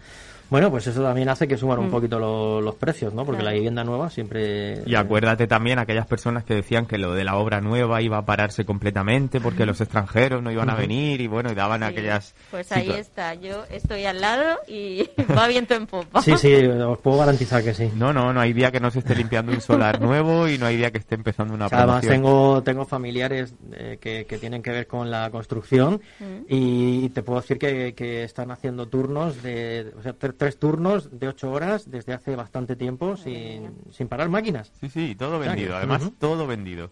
Bueno, 0.54 0.70
pues 0.70 0.86
eso 0.86 1.02
también 1.02 1.30
hace 1.30 1.48
que 1.48 1.58
suban 1.58 1.80
un 1.80 1.88
mm. 1.88 1.90
poquito 1.90 2.20
los 2.62 2.76
precios, 2.76 3.12
¿no? 3.12 3.26
Porque 3.26 3.42
la 3.42 3.54
vivienda 3.54 3.84
nueva 3.84 4.12
siempre... 4.12 4.84
Y 4.86 4.94
acuérdate 4.94 5.48
también 5.48 5.80
aquellas 5.80 6.06
personas 6.06 6.44
que 6.44 6.54
decían 6.54 6.86
que 6.86 7.00
lo 7.00 7.16
de 7.16 7.24
la 7.24 7.38
obra 7.38 7.60
nueva 7.60 8.04
iba 8.04 8.20
a 8.20 8.26
pararse 8.26 8.64
completamente 8.64 9.42
porque 9.42 9.66
los 9.66 9.82
extranjeros 9.82 10.44
no 10.44 10.52
iban 10.52 10.70
a 10.70 10.76
venir 10.76 11.22
y 11.22 11.26
bueno, 11.26 11.52
y 11.52 11.56
daban 11.56 11.82
aquellas... 11.82 12.36
Pues 12.52 12.72
ahí 12.72 12.92
está, 12.92 13.34
yo 13.34 13.64
estoy 13.72 14.06
al 14.06 14.22
lado 14.22 14.60
y 14.68 15.10
va 15.36 15.48
viento 15.48 15.74
en 15.74 15.88
popa. 15.88 16.22
Sí, 16.22 16.38
sí, 16.38 16.54
os 16.54 17.00
puedo 17.00 17.18
garantizar 17.18 17.64
que 17.64 17.74
sí. 17.74 17.90
No, 17.96 18.14
no, 18.14 18.32
no 18.32 18.40
hay 18.40 18.54
día 18.54 18.72
que 18.72 18.80
no 18.80 18.92
se 18.92 19.00
esté 19.00 19.16
limpiando 19.16 19.54
un 19.54 19.60
solar 19.60 20.00
nuevo 20.02 20.48
y 20.48 20.60
no 20.60 20.68
hay 20.68 20.78
día 20.78 20.92
que 20.92 21.00
esté 21.00 21.16
empezando 21.16 21.56
una 21.56 21.66
Además 21.66 22.06
tengo, 22.06 22.62
tengo 22.62 22.86
familiares 22.86 23.56
eh, 23.72 23.98
que, 24.00 24.26
que, 24.26 24.38
tienen 24.38 24.62
que 24.62 24.70
ver 24.70 24.86
con 24.86 25.10
la 25.10 25.32
construcción 25.32 26.00
mm. 26.20 26.46
y 26.48 27.10
te 27.10 27.24
puedo 27.24 27.42
decir 27.42 27.58
que, 27.58 27.96
que 27.96 28.24
están 28.24 28.52
haciendo 28.52 28.88
turnos 28.88 29.42
de... 29.42 29.92
O 29.98 30.04
sea, 30.04 30.14
tres 30.44 30.60
turnos 30.60 31.18
de 31.18 31.30
ocho 31.30 31.50
horas 31.54 31.90
desde 31.90 32.12
hace 32.12 32.36
bastante 32.36 32.76
tiempo 32.76 33.16
sin, 33.16 33.78
sin 33.92 34.10
parar 34.10 34.28
máquinas. 34.28 34.74
Sí, 34.78 34.90
sí, 34.90 35.16
todo 35.16 35.40
vendido, 35.40 35.78
además 35.78 36.12
todo 36.20 36.46
vendido 36.48 36.92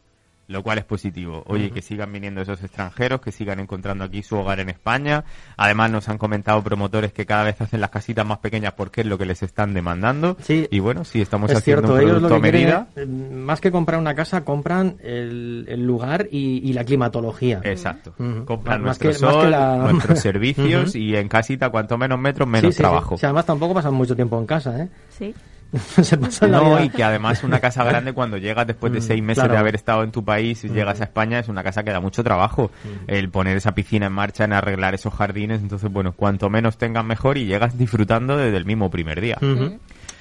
lo 0.51 0.63
cual 0.63 0.77
es 0.77 0.86
positivo. 0.86 1.44
Oye, 1.48 1.71
que 1.71 1.81
sigan 1.81 2.12
viniendo 2.12 2.42
esos 2.42 2.62
extranjeros, 2.63 3.21
que 3.21 3.31
sigan 3.31 3.59
encontrando 3.59 4.03
aquí 4.03 4.21
su 4.21 4.36
hogar 4.36 4.59
en 4.59 4.69
España. 4.69 5.24
Además, 5.57 5.92
nos 5.92 6.09
han 6.09 6.18
comentado 6.18 6.62
promotores 6.62 7.13
que 7.13 7.25
cada 7.25 7.44
vez 7.44 7.59
hacen 7.62 7.81
las 7.81 7.89
casitas 7.89 8.25
más 8.25 8.39
pequeñas 8.39 8.74
porque 8.74 9.01
es 9.01 9.07
lo 9.07 9.18
que 9.18 9.25
les 9.25 9.42
están 9.44 9.74
demandando. 9.74 10.38
Sí, 10.42 10.68
y 10.69 10.80
bueno, 10.80 11.06
sí, 11.06 11.21
estamos 11.21 11.51
haciendo 11.51 11.94
un 11.94 12.00
producto 12.00 12.36
a 12.36 12.39
medida. 12.39 12.88
Eh, 12.95 13.06
más 13.06 13.62
que 13.62 13.71
comprar 13.71 14.00
una 14.00 14.13
casa, 14.13 14.44
compran 14.44 14.98
el, 15.01 15.86
lugar 15.86 16.27
y, 16.30 16.74
la 16.74 16.83
climatología. 16.83 17.62
Exacto. 17.63 18.13
Compran 18.45 18.81
nuestro 18.81 19.13
sol, 19.13 19.51
nuestros 19.92 20.19
servicios 20.19 20.95
y 20.95 21.15
en 21.15 21.27
casita, 21.27 21.69
cuanto 21.69 21.97
menos 21.97 22.19
metros, 22.19 22.47
menos 22.47 22.75
trabajo. 22.75 23.18
Sí, 23.18 23.25
además 23.25 23.45
tampoco 23.45 23.74
pasan 23.74 23.94
mucho 23.94 24.15
tiempo 24.15 24.38
en 24.38 24.45
casa, 24.45 24.83
¿eh? 24.83 24.89
Sí. 25.09 25.33
no, 26.50 26.83
y 26.83 26.89
que 26.89 27.03
además 27.03 27.44
una 27.44 27.59
casa 27.59 27.83
grande 27.83 28.13
cuando 28.13 28.38
llegas 28.38 28.68
después 28.68 28.91
de 28.91 29.00
mm, 29.00 29.03
seis 29.03 29.23
meses 29.23 29.50
de 29.50 29.57
haber 29.57 29.75
estado 29.75 30.04
en 30.04 30.11
tu 30.11 30.23
país 30.23 30.63
y 30.63 30.69
mm. 30.69 30.73
llegas 30.73 31.01
a 31.01 31.06
España 31.06 31.40
es 31.40 31.47
una 31.47 31.63
casa 31.63 31.83
que 31.83 31.92
da 31.92 31.99
mucho 31.99 32.23
trabajo. 32.23 32.71
Mm. 32.83 32.90
El 33.07 33.30
poner 33.30 33.57
esa 33.57 33.73
piscina 33.73 34.07
en 34.07 34.13
marcha, 34.13 34.44
en 34.44 34.54
arreglar 34.54 34.94
esos 34.94 35.13
jardines, 35.13 35.61
entonces 35.61 35.92
bueno, 35.92 36.11
cuanto 36.13 36.49
menos 36.49 36.78
tengas 36.78 37.06
mejor 37.06 37.37
y 37.37 37.45
llegas 37.45 37.78
disfrutando 37.78 38.37
desde 38.37 38.57
el 38.57 38.66
mismo 38.66 38.90
primer 38.90 39.21
día. 39.21 39.37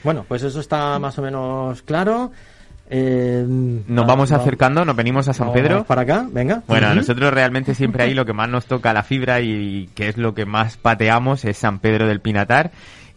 Bueno, 0.04 0.25
pues 0.26 0.42
eso 0.42 0.61
está 0.61 0.99
más 0.99 1.19
o 1.19 1.23
menos 1.23 1.83
claro. 1.83 2.30
Eh, 2.92 3.45
nos 3.47 4.04
vamos 4.04 4.33
acercando, 4.33 4.85
nos 4.85 4.97
venimos 4.97 5.28
a 5.28 5.33
San 5.33 5.52
Pedro. 5.52 5.85
Para 5.85 6.02
acá, 6.02 6.26
venga. 6.28 6.62
Bueno, 6.66 6.88
a 6.88 6.95
nosotros 6.95 7.33
realmente 7.33 7.75
siempre 7.75 8.02
ahí 8.02 8.14
lo 8.14 8.26
que 8.26 8.33
más 8.33 8.49
nos 8.49 8.66
toca 8.66 8.92
la 8.92 9.04
fibra 9.04 9.40
y 9.40 9.88
que 9.95 10.09
es 10.09 10.16
lo 10.16 10.35
que 10.35 10.45
más 10.45 10.76
pateamos 10.76 11.45
es 11.45 11.57
San 11.57 11.78
Pedro 11.78 12.09
del 12.09 12.21
Pinatar. 12.21 12.73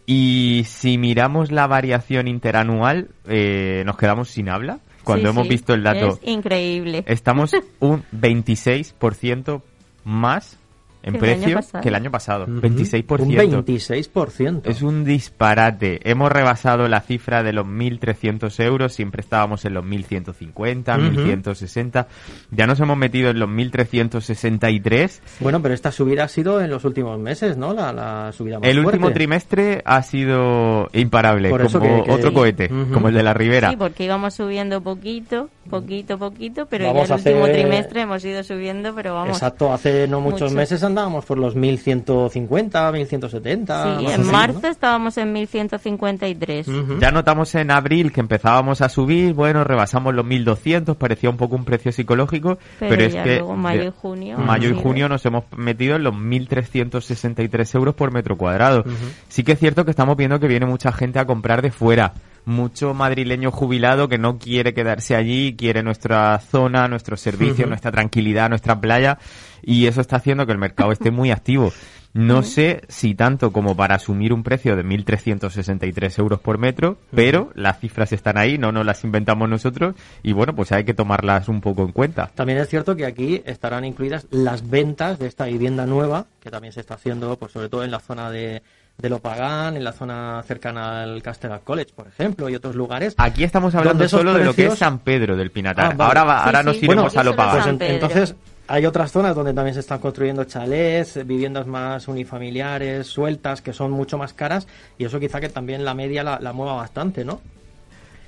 Y 0.06 0.64
si 0.66 0.98
miramos 0.98 1.50
la 1.50 1.66
variación 1.66 2.28
interanual, 2.28 3.08
eh, 3.26 3.82
nos 3.86 3.96
quedamos 3.96 4.28
sin 4.28 4.48
habla. 4.48 4.80
Cuando 5.02 5.28
hemos 5.28 5.46
visto 5.46 5.74
el 5.74 5.82
dato. 5.82 6.18
Es 6.22 6.28
increíble. 6.28 7.04
Estamos 7.06 7.52
un 7.80 8.02
26% 8.12 9.62
más 10.04 10.58
en 11.04 11.18
precio 11.18 11.60
que 11.82 11.88
el 11.88 11.94
año 11.94 12.10
pasado. 12.10 12.46
26%. 12.46 13.20
Un 13.20 13.30
26%. 13.30 14.62
Es 14.64 14.82
un 14.82 15.04
disparate. 15.04 16.00
Hemos 16.08 16.32
rebasado 16.32 16.88
la 16.88 17.00
cifra 17.00 17.42
de 17.42 17.52
los 17.52 17.66
1.300 17.66 18.64
euros. 18.64 18.94
Siempre 18.94 19.20
estábamos 19.20 19.64
en 19.66 19.74
los 19.74 19.84
1.150, 19.84 20.84
1.160. 20.84 22.06
Ya 22.50 22.66
nos 22.66 22.80
hemos 22.80 22.96
metido 22.96 23.30
en 23.30 23.38
los 23.38 23.48
1.363. 23.48 25.20
Bueno, 25.40 25.60
pero 25.60 25.74
esta 25.74 25.92
subida 25.92 26.24
ha 26.24 26.28
sido 26.28 26.60
en 26.60 26.70
los 26.70 26.84
últimos 26.84 27.18
meses, 27.18 27.56
¿no? 27.56 27.74
La, 27.74 28.32
subida 28.32 28.58
más 28.58 28.68
El 28.68 28.78
último 28.78 29.12
trimestre 29.12 29.82
ha 29.84 30.02
sido 30.02 30.88
imparable, 30.94 31.50
como 31.50 32.04
otro 32.08 32.32
cohete, 32.32 32.68
como 32.68 33.08
el 33.08 33.14
de 33.14 33.22
la 33.22 33.34
Ribera. 33.34 33.70
Sí, 33.70 33.76
porque 33.76 34.04
íbamos 34.04 34.34
subiendo 34.34 34.80
poquito, 34.80 35.50
poquito, 35.68 36.18
poquito, 36.18 36.66
pero 36.66 36.84
ya 36.84 37.02
el 37.02 37.12
último 37.12 37.44
trimestre 37.46 38.00
hemos 38.02 38.24
ido 38.24 38.42
subiendo, 38.42 38.94
pero 38.94 39.14
vamos. 39.14 39.36
Exacto, 39.36 39.72
hace 39.72 40.08
no 40.08 40.20
muchos 40.20 40.52
meses 40.52 40.82
han 40.82 40.93
andábamos 40.94 41.24
por 41.24 41.38
los 41.38 41.56
1150, 41.56 42.92
1170. 42.92 43.98
Sí, 43.98 44.06
en 44.06 44.26
marzo 44.30 44.68
estábamos 44.68 45.18
en 45.18 45.32
1153. 45.32 46.66
Ya 47.00 47.10
notamos 47.10 47.54
en 47.56 47.70
abril 47.70 48.12
que 48.12 48.20
empezábamos 48.20 48.80
a 48.80 48.88
subir, 48.88 49.34
bueno, 49.34 49.64
rebasamos 49.64 50.14
los 50.14 50.24
1200, 50.24 50.96
parecía 50.96 51.30
un 51.30 51.36
poco 51.36 51.56
un 51.56 51.64
precio 51.64 51.90
psicológico, 51.90 52.58
pero, 52.78 53.02
es 53.02 53.14
que 53.14 53.38
luego 53.38 53.56
mayo 53.56 53.82
y 53.82 53.90
junio. 53.90 54.38
Mayo 54.38 54.70
y 54.70 54.74
junio 54.74 55.08
nos 55.08 55.26
hemos 55.26 55.44
metido 55.56 55.96
en 55.96 56.04
los 56.04 56.16
1363 56.16 57.74
euros 57.74 57.94
por 57.94 58.12
metro 58.12 58.36
cuadrado. 58.36 58.84
Sí 59.28 59.42
que 59.42 59.52
es 59.52 59.58
cierto 59.58 59.84
que 59.84 59.90
estamos 59.90 60.16
viendo 60.16 60.38
que 60.38 60.46
viene 60.46 60.66
mucha 60.66 60.92
gente 60.92 61.18
a 61.18 61.26
comprar 61.26 61.60
de 61.60 61.72
fuera 61.72 62.14
mucho 62.44 62.94
madrileño 62.94 63.50
jubilado 63.50 64.08
que 64.08 64.18
no 64.18 64.38
quiere 64.38 64.74
quedarse 64.74 65.16
allí, 65.16 65.54
quiere 65.56 65.82
nuestra 65.82 66.38
zona, 66.38 66.88
nuestro 66.88 67.16
servicio, 67.16 67.66
nuestra 67.66 67.92
tranquilidad, 67.92 68.48
nuestra 68.48 68.80
playa 68.80 69.18
y 69.62 69.86
eso 69.86 70.00
está 70.00 70.16
haciendo 70.16 70.46
que 70.46 70.52
el 70.52 70.58
mercado 70.58 70.92
esté 70.92 71.10
muy 71.10 71.30
activo. 71.30 71.72
No 72.14 72.44
sé 72.44 72.82
si 72.88 73.16
tanto 73.16 73.50
como 73.50 73.76
para 73.76 73.96
asumir 73.96 74.32
un 74.32 74.44
precio 74.44 74.76
de 74.76 74.84
1.363 74.84 76.16
euros 76.20 76.38
por 76.38 76.58
metro, 76.58 76.96
pero 77.12 77.50
las 77.56 77.80
cifras 77.80 78.12
están 78.12 78.38
ahí, 78.38 78.56
no 78.56 78.70
nos 78.70 78.86
las 78.86 79.02
inventamos 79.02 79.48
nosotros 79.48 79.96
y 80.22 80.32
bueno, 80.32 80.54
pues 80.54 80.70
hay 80.70 80.84
que 80.84 80.94
tomarlas 80.94 81.48
un 81.48 81.60
poco 81.60 81.82
en 81.82 81.90
cuenta. 81.90 82.30
También 82.32 82.60
es 82.60 82.68
cierto 82.68 82.94
que 82.94 83.04
aquí 83.04 83.42
estarán 83.44 83.84
incluidas 83.84 84.28
las 84.30 84.70
ventas 84.70 85.18
de 85.18 85.26
esta 85.26 85.46
vivienda 85.46 85.86
nueva, 85.86 86.26
que 86.40 86.52
también 86.52 86.72
se 86.72 86.78
está 86.78 86.94
haciendo, 86.94 87.36
pues 87.36 87.50
sobre 87.50 87.68
todo 87.68 87.82
en 87.82 87.90
la 87.90 87.98
zona 87.98 88.30
de, 88.30 88.62
de 88.98 89.08
Lopagán, 89.10 89.76
en 89.76 89.84
la 89.84 89.92
zona 89.92 90.42
cercana 90.46 91.02
al 91.02 91.22
Castelar 91.22 91.60
College, 91.62 91.92
por 91.94 92.06
ejemplo, 92.06 92.48
y 92.48 92.54
otros 92.54 92.74
lugares. 92.74 93.14
Aquí 93.18 93.44
estamos 93.44 93.74
hablando 93.74 94.08
solo 94.08 94.32
de 94.34 94.44
lo 94.44 94.54
que 94.54 94.66
es 94.66 94.78
San 94.78 95.00
Pedro 95.00 95.36
del 95.36 95.50
Pinatar. 95.50 95.86
Ah, 95.92 95.94
vale. 95.96 96.08
Ahora, 96.08 96.24
va- 96.24 96.38
Sí, 96.38 96.46
ahora 96.46 96.60
sí. 96.60 96.66
nos 96.66 96.76
iremos 96.82 96.96
Bueno, 97.14 97.20
a 97.20 97.24
Lopagán. 97.24 97.78
Pues 97.78 97.90
entonces 97.90 98.34
hay 98.66 98.86
otras 98.86 99.12
zonas 99.12 99.34
donde 99.34 99.52
también 99.52 99.74
se 99.74 99.80
están 99.80 99.98
construyendo 99.98 100.44
chalés, 100.44 101.26
viviendas 101.26 101.66
más 101.66 102.08
unifamiliares, 102.08 103.06
sueltas, 103.06 103.60
que 103.60 103.72
son 103.72 103.90
mucho 103.90 104.16
más 104.16 104.32
caras 104.32 104.66
y 104.96 105.04
eso 105.04 105.20
quizá 105.20 105.40
que 105.40 105.48
también 105.50 105.84
la 105.84 105.92
media 105.94 106.22
la, 106.22 106.38
la 106.40 106.52
mueva 106.52 106.74
bastante, 106.74 107.24
¿no? 107.24 107.40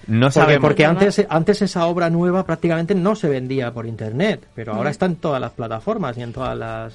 No 0.09 0.27
Porque, 0.27 0.33
sabemos. 0.35 0.61
porque 0.63 0.85
antes, 0.85 1.27
antes 1.29 1.63
esa 1.63 1.87
obra 1.87 2.11
nueva 2.11 2.45
prácticamente 2.45 2.95
no 2.95 3.17
se 3.17 3.29
vendía 3.29 3.73
por 3.73 3.87
internet, 3.87 4.47
pero 4.55 4.75
Mm. 4.75 4.77
ahora 4.77 4.91
está 4.91 5.07
en 5.07 5.17
todas 5.17 5.41
las 5.41 5.53
plataformas 5.53 6.17
y 6.19 6.23
en 6.23 6.33
todas 6.33 6.57
las... 6.57 6.95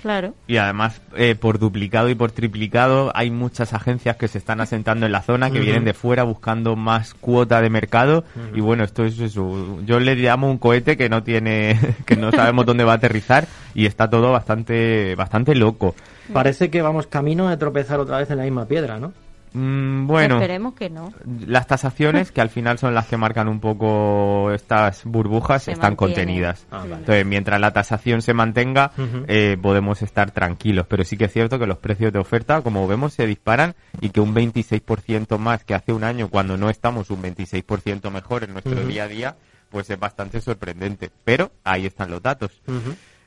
Claro. 0.00 0.34
Y 0.46 0.56
además, 0.56 1.02
eh, 1.14 1.34
por 1.34 1.58
duplicado 1.58 2.08
y 2.08 2.14
por 2.14 2.32
triplicado, 2.32 3.12
hay 3.14 3.30
muchas 3.30 3.74
agencias 3.74 4.16
que 4.16 4.28
se 4.28 4.38
están 4.38 4.62
asentando 4.62 5.04
en 5.04 5.12
la 5.12 5.20
zona, 5.20 5.50
que 5.50 5.60
vienen 5.60 5.84
de 5.84 5.92
fuera 5.92 6.22
buscando 6.22 6.74
más 6.74 7.12
cuota 7.12 7.60
de 7.60 7.68
mercado. 7.68 8.24
Y 8.54 8.60
bueno, 8.60 8.82
esto 8.82 9.04
es 9.04 9.18
eso. 9.18 9.78
Yo 9.84 10.00
le 10.00 10.14
llamo 10.16 10.50
un 10.50 10.56
cohete 10.56 10.96
que 10.96 11.10
no 11.10 11.22
tiene, 11.22 11.78
que 12.06 12.16
no 12.16 12.30
sabemos 12.30 12.64
dónde 12.64 12.84
va 12.84 12.92
a 12.92 12.96
aterrizar 12.96 13.46
y 13.74 13.84
está 13.84 14.08
todo 14.08 14.32
bastante, 14.32 15.14
bastante 15.16 15.54
loco. 15.54 15.94
Parece 16.32 16.70
que 16.70 16.80
vamos 16.80 17.06
camino 17.06 17.48
de 17.48 17.58
tropezar 17.58 18.00
otra 18.00 18.18
vez 18.18 18.30
en 18.30 18.38
la 18.38 18.44
misma 18.44 18.64
piedra, 18.64 18.98
¿no? 18.98 19.12
Mm, 19.52 20.06
bueno. 20.06 20.36
Esperemos 20.36 20.74
que 20.74 20.90
no. 20.90 21.12
Las 21.46 21.66
tasaciones, 21.66 22.30
que 22.32 22.40
al 22.40 22.50
final 22.50 22.78
son 22.78 22.94
las 22.94 23.06
que 23.06 23.16
marcan 23.16 23.48
un 23.48 23.60
poco 23.60 24.50
estas 24.52 25.04
burbujas, 25.04 25.64
Se 25.64 25.72
están 25.72 25.96
contenidas. 25.96 26.66
Ah, 26.70 26.78
vale. 26.78 26.94
Entonces, 26.96 27.26
mientras 27.26 27.60
la 27.60 27.72
tasación 27.72 28.22
se 28.22 28.34
mantenga, 28.34 28.92
eh, 29.26 29.56
podemos 29.60 30.02
estar 30.02 30.30
tranquilos. 30.30 30.86
Pero 30.88 31.04
sí 31.04 31.16
que 31.16 31.24
es 31.24 31.32
cierto 31.32 31.58
que 31.58 31.66
los 31.66 31.78
precios 31.78 32.12
de 32.12 32.18
oferta, 32.18 32.62
como 32.62 32.86
vemos, 32.86 33.14
se 33.14 33.26
disparan 33.26 33.74
y 34.00 34.10
que 34.10 34.20
un 34.20 34.34
26% 34.34 35.38
más 35.38 35.64
que 35.64 35.74
hace 35.74 35.92
un 35.92 36.04
año, 36.04 36.28
cuando 36.28 36.56
no 36.56 36.70
estamos 36.70 37.10
un 37.10 37.22
26% 37.22 38.10
mejor 38.10 38.44
en 38.44 38.52
nuestro 38.52 38.84
día 38.86 39.04
a 39.04 39.08
día, 39.08 39.36
pues 39.70 39.88
es 39.90 39.98
bastante 39.98 40.40
sorprendente. 40.40 41.10
Pero 41.24 41.50
ahí 41.64 41.86
están 41.86 42.10
los 42.10 42.22
datos. 42.22 42.60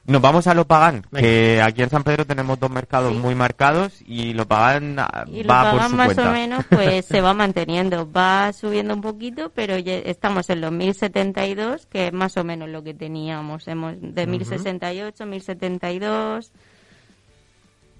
Nos 0.06 0.22
vamos 0.22 0.48
a 0.48 0.54
Lopagán, 0.54 1.06
Venga. 1.12 1.22
que 1.26 1.62
aquí 1.62 1.82
en 1.82 1.90
San 1.90 2.04
Pedro 2.04 2.26
tenemos 2.26 2.60
dos 2.60 2.70
mercados 2.70 3.14
Sí. 3.14 3.20
muy 3.20 3.36
marcados 3.36 4.02
y 4.06 4.34
Lopagán 4.34 4.98
ah, 5.00 5.24
Y 5.28 5.44
lo 5.44 5.48
va 5.50 5.64
por 5.72 5.80
pagan 5.80 5.90
su 5.92 5.96
más 5.96 6.06
cuenta. 6.08 6.30
o 6.30 6.34
menos, 6.34 6.66
pues 6.70 7.06
se 7.06 7.22
va 7.22 7.34
manteniendo. 7.34 8.12
Va 8.12 8.52
subiendo 8.52 8.94
un 8.94 9.02
poquito, 9.02 9.52
pero 9.56 9.78
ya 9.78 9.94
estamos 9.96 10.50
en 10.50 10.60
los 10.60 10.74
1072, 10.74 11.86
que 11.86 12.08
es 12.08 12.14
más 12.14 12.36
o 12.36 12.44
menos 12.44 12.68
lo 12.68 12.84
que 12.84 12.94
teníamos. 12.94 13.66
Hemos 13.70 13.96
de 14.02 14.28
1068, 14.28 15.26
1072. 15.26 16.52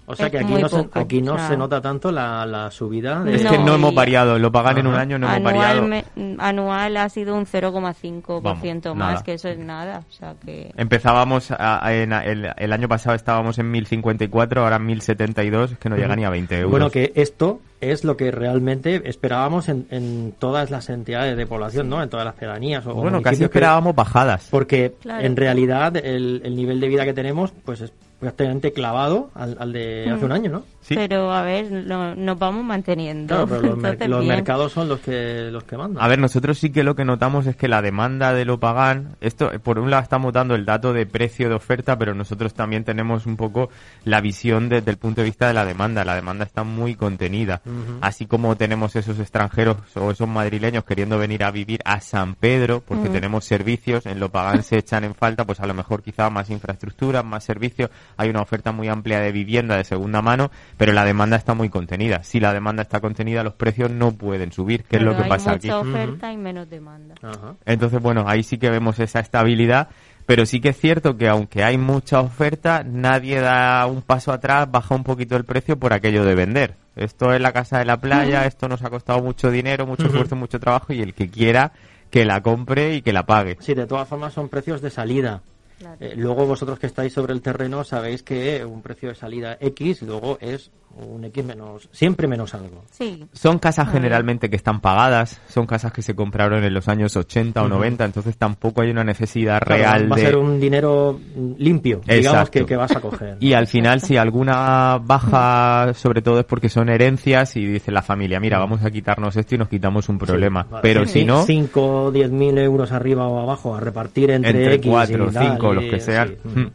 O 0.06 0.14
sea 0.14 0.26
Es 0.26 0.32
que 0.32 0.38
aquí 0.38 0.52
no, 0.54 0.68
se, 0.68 0.76
poco, 0.82 0.98
aquí 0.98 1.22
no 1.22 1.34
o 1.34 1.38
sea. 1.38 1.48
se 1.48 1.56
nota 1.56 1.80
tanto 1.80 2.12
la, 2.12 2.44
la 2.44 2.70
subida. 2.70 3.20
De... 3.24 3.36
Es 3.36 3.44
No, 3.44 3.50
que 3.52 3.58
no 3.58 3.72
y- 3.72 3.74
hemos 3.76 3.94
variado, 3.94 4.38
lo 4.38 4.52
pagan 4.52 4.78
en 4.78 4.86
un 4.86 4.94
año, 4.94 5.18
no 5.18 5.28
hemos 5.32 5.42
variado. 5.42 5.82
Anual, 5.82 6.04
me- 6.14 6.36
anual 6.38 6.96
ha 6.98 7.08
sido 7.08 7.34
un 7.34 7.46
0,5% 7.46 8.42
Vamos, 8.42 8.62
más, 8.84 8.94
nada. 8.96 9.22
que 9.22 9.34
eso 9.34 9.48
es 9.48 9.58
nada. 9.58 10.02
O 10.08 10.12
sea 10.12 10.34
que. 10.44 10.72
Empezábamos 10.76 11.50
a- 11.50 11.84
a- 11.84 11.94
en, 11.94 12.12
el, 12.12 12.50
el 12.56 12.72
año 12.72 12.88
pasado 12.88 13.16
estábamos 13.16 13.58
en 13.58 13.70
1054, 13.70 14.62
ahora 14.62 14.76
en 14.76 14.86
1072, 14.86 15.72
es 15.72 15.78
que 15.78 15.88
no 15.88 15.96
llega 15.96 16.14
ni 16.16 16.24
a 16.24 16.30
20 16.30 16.54
euros. 16.56 16.70
Bueno, 16.70 16.90
que 16.90 17.12
esto 17.14 17.60
es 17.80 18.04
lo 18.04 18.16
que 18.16 18.30
realmente 18.30 19.02
esperábamos 19.08 19.68
en, 19.68 19.86
en 19.90 20.34
todas 20.38 20.70
las 20.70 20.88
entidades 20.88 21.36
de 21.36 21.46
población, 21.46 21.88
¿no? 21.88 22.02
En 22.02 22.08
todas 22.08 22.24
las 22.24 22.34
pedanías 22.34 22.86
o 22.86 22.94
Bueno, 22.94 23.20
casi 23.22 23.44
esperábamos 23.44 23.94
bajadas. 23.94 24.48
Porque 24.50 24.94
Claro. 25.02 25.24
en 25.24 25.36
realidad 25.36 25.96
el, 25.96 26.40
el 26.44 26.56
nivel 26.56 26.80
de 26.80 26.88
vida 26.88 27.04
que 27.04 27.12
tenemos 27.12 27.52
pues 27.64 27.80
es 27.82 27.92
prácticamente 28.24 28.72
clavado 28.72 29.30
al, 29.34 29.56
al 29.60 29.72
de 29.72 30.10
hace 30.10 30.24
un 30.24 30.32
año, 30.32 30.50
¿no? 30.50 30.64
Sí. 30.80 30.94
Pero 30.96 31.32
a 31.32 31.42
ver, 31.42 31.70
lo- 31.70 32.14
nos 32.14 32.38
vamos 32.38 32.62
manteniendo. 32.64 33.28
Claro, 33.34 33.46
pero 33.48 33.62
los, 33.62 33.78
mer- 33.78 34.08
mercados 34.24 34.72
son 34.72 34.88
los 34.88 35.00
que 35.00 35.48
los 35.50 35.64
que 35.64 35.76
mandan. 35.78 36.02
A 36.04 36.08
ver, 36.08 36.18
nosotros 36.18 36.58
sí 36.58 36.70
que 36.70 36.84
lo 36.84 36.94
que 36.94 37.04
notamos 37.04 37.46
es 37.46 37.56
que 37.56 37.68
la 37.68 37.80
demanda 37.80 38.34
de 38.34 38.44
lo 38.44 38.60
pagan, 38.60 39.16
esto 39.20 39.50
por 39.62 39.78
un 39.78 39.90
lado 39.90 40.02
estamos 40.02 40.32
dando 40.32 40.54
el 40.54 40.64
dato 40.66 40.92
de 40.92 41.06
precio 41.06 41.48
de 41.48 41.54
oferta, 41.54 41.96
pero 41.98 42.14
nosotros 42.14 42.52
también 42.54 42.84
tenemos 42.84 43.24
un 43.26 43.36
poco 43.36 43.70
la 44.04 44.20
visión 44.20 44.68
desde 44.68 44.90
el 44.90 44.98
punto 44.98 45.20
de 45.22 45.26
vista 45.26 45.46
de 45.48 45.54
la 45.54 45.64
demanda. 45.64 46.04
La 46.04 46.14
demanda 46.14 46.44
está 46.44 46.64
muy 46.64 46.94
contenida. 46.96 47.62
Así 48.00 48.26
como 48.26 48.56
tenemos 48.56 48.94
esos 48.96 49.18
extranjeros 49.20 49.76
o 49.96 50.10
esos 50.10 50.28
madrileños 50.28 50.84
queriendo 50.84 51.18
venir 51.18 51.44
a 51.44 51.50
vivir 51.50 51.80
a 51.84 52.00
San 52.00 52.34
Pedro, 52.34 52.82
porque 52.86 53.08
tenemos 53.08 53.44
servicios, 53.44 54.04
en 54.06 54.20
lo 54.20 54.28
pagan 54.30 54.62
se 54.62 54.78
echan 54.78 55.04
en 55.04 55.14
falta, 55.14 55.44
pues 55.44 55.60
a 55.60 55.66
lo 55.66 55.74
mejor 55.74 56.02
quizá 56.02 56.28
más 56.30 56.50
infraestructura, 56.50 57.22
más 57.22 57.42
servicios, 57.44 57.90
hay 58.16 58.30
una 58.30 58.42
oferta 58.42 58.72
muy 58.72 58.88
amplia 58.88 59.20
de 59.20 59.32
vivienda 59.32 59.76
de 59.76 59.84
segunda 59.84 60.22
mano, 60.22 60.50
pero 60.76 60.92
la 60.92 61.04
demanda 61.04 61.36
está 61.36 61.54
muy 61.54 61.68
contenida. 61.68 62.22
Si 62.22 62.40
la 62.40 62.52
demanda 62.52 62.82
está 62.82 63.00
contenida, 63.00 63.42
los 63.42 63.54
precios 63.54 63.90
no 63.90 64.12
pueden 64.12 64.52
subir, 64.52 64.84
que 64.84 64.96
es 64.96 65.02
lo 65.02 65.16
que 65.16 65.24
hay 65.24 65.28
pasa 65.28 65.52
mucha 65.52 65.56
aquí. 65.56 65.70
oferta 65.70 66.32
y 66.32 66.36
menos 66.36 66.68
demanda. 66.68 67.14
Ajá. 67.22 67.54
Entonces, 67.64 68.00
bueno, 68.00 68.24
ahí 68.26 68.42
sí 68.42 68.58
que 68.58 68.70
vemos 68.70 68.98
esa 69.00 69.20
estabilidad, 69.20 69.88
pero 70.26 70.46
sí 70.46 70.60
que 70.60 70.70
es 70.70 70.78
cierto 70.78 71.16
que 71.16 71.28
aunque 71.28 71.64
hay 71.64 71.78
mucha 71.78 72.20
oferta, 72.20 72.82
nadie 72.84 73.40
da 73.40 73.86
un 73.86 74.02
paso 74.02 74.32
atrás, 74.32 74.70
baja 74.70 74.94
un 74.94 75.04
poquito 75.04 75.36
el 75.36 75.44
precio 75.44 75.78
por 75.78 75.92
aquello 75.92 76.24
de 76.24 76.34
vender. 76.34 76.74
Esto 76.96 77.32
es 77.34 77.40
la 77.40 77.52
casa 77.52 77.78
de 77.78 77.84
la 77.84 77.96
playa, 77.98 78.46
esto 78.46 78.68
nos 78.68 78.82
ha 78.82 78.90
costado 78.90 79.20
mucho 79.20 79.50
dinero, 79.50 79.86
mucho 79.86 80.06
esfuerzo, 80.06 80.36
mucho 80.36 80.60
trabajo 80.60 80.92
y 80.92 81.02
el 81.02 81.12
que 81.12 81.28
quiera 81.28 81.72
que 82.10 82.24
la 82.24 82.40
compre 82.40 82.94
y 82.94 83.02
que 83.02 83.12
la 83.12 83.26
pague. 83.26 83.56
Sí, 83.60 83.74
de 83.74 83.86
todas 83.86 84.06
formas 84.06 84.32
son 84.32 84.48
precios 84.48 84.80
de 84.80 84.90
salida. 84.90 85.42
Claro. 85.84 85.98
Eh, 86.00 86.14
luego 86.16 86.46
vosotros 86.46 86.78
que 86.78 86.86
estáis 86.86 87.12
sobre 87.12 87.34
el 87.34 87.42
terreno 87.42 87.84
sabéis 87.84 88.22
que 88.22 88.64
un 88.64 88.80
precio 88.80 89.10
de 89.10 89.14
salida 89.14 89.58
X 89.60 90.00
luego 90.00 90.38
es 90.40 90.70
un 90.96 91.24
X 91.24 91.44
menos, 91.44 91.88
siempre 91.92 92.28
menos 92.28 92.54
algo. 92.54 92.84
Sí. 92.90 93.26
Son 93.32 93.58
casas 93.58 93.88
ah. 93.88 93.92
generalmente 93.92 94.48
que 94.48 94.56
están 94.56 94.80
pagadas, 94.80 95.40
son 95.48 95.66
casas 95.66 95.92
que 95.92 96.02
se 96.02 96.14
compraron 96.14 96.62
en 96.62 96.72
los 96.72 96.88
años 96.88 97.16
80 97.16 97.60
uh 97.60 97.64
-huh. 97.64 97.66
o 97.66 97.68
90, 97.68 98.04
entonces 98.04 98.36
tampoco 98.36 98.82
hay 98.82 98.90
una 98.90 99.04
necesidad 99.04 99.60
claro, 99.60 99.82
real 99.82 100.12
va 100.12 100.16
de... 100.16 100.22
Va 100.22 100.28
a 100.28 100.30
ser 100.30 100.36
un 100.36 100.60
dinero 100.60 101.18
limpio, 101.58 101.96
Exacto. 101.98 102.14
digamos, 102.16 102.50
que, 102.50 102.66
que, 102.66 102.76
vas 102.76 102.96
a 102.96 103.00
coger. 103.00 103.36
Y 103.44 103.52
al 103.52 103.66
final 103.66 104.00
si 104.00 104.16
alguna 104.16 104.98
baja, 105.02 105.92
sobre 105.94 106.22
todo 106.22 106.40
es 106.40 106.46
porque 106.46 106.68
son 106.68 106.88
herencias 106.88 107.56
y 107.56 107.66
dice 107.66 107.90
la 107.90 108.02
familia, 108.02 108.40
mira, 108.40 108.58
vamos 108.58 108.84
a 108.84 108.90
quitarnos 108.90 109.36
esto 109.36 109.54
y 109.54 109.58
nos 109.58 109.68
quitamos 109.68 110.08
un 110.08 110.18
problema. 110.18 110.62
Sí, 110.62 110.68
vale. 110.70 110.82
Pero 110.82 111.06
sí. 111.06 111.20
si 111.20 111.24
no... 111.24 111.42
5 111.44 112.04
o 112.04 112.10
10 112.12 112.30
mil 112.30 112.56
euros 112.58 112.92
arriba 112.92 113.26
o 113.26 113.40
abajo 113.40 113.74
a 113.74 113.80
repartir 113.80 114.30
entre, 114.30 114.50
entre 114.50 114.74
X 114.76 114.90
4, 114.90 115.26
y 115.26 115.30
5, 115.32 115.73
los 115.74 115.84
que 115.84 116.00
sean. 116.00 116.36
Mm. 116.44 116.66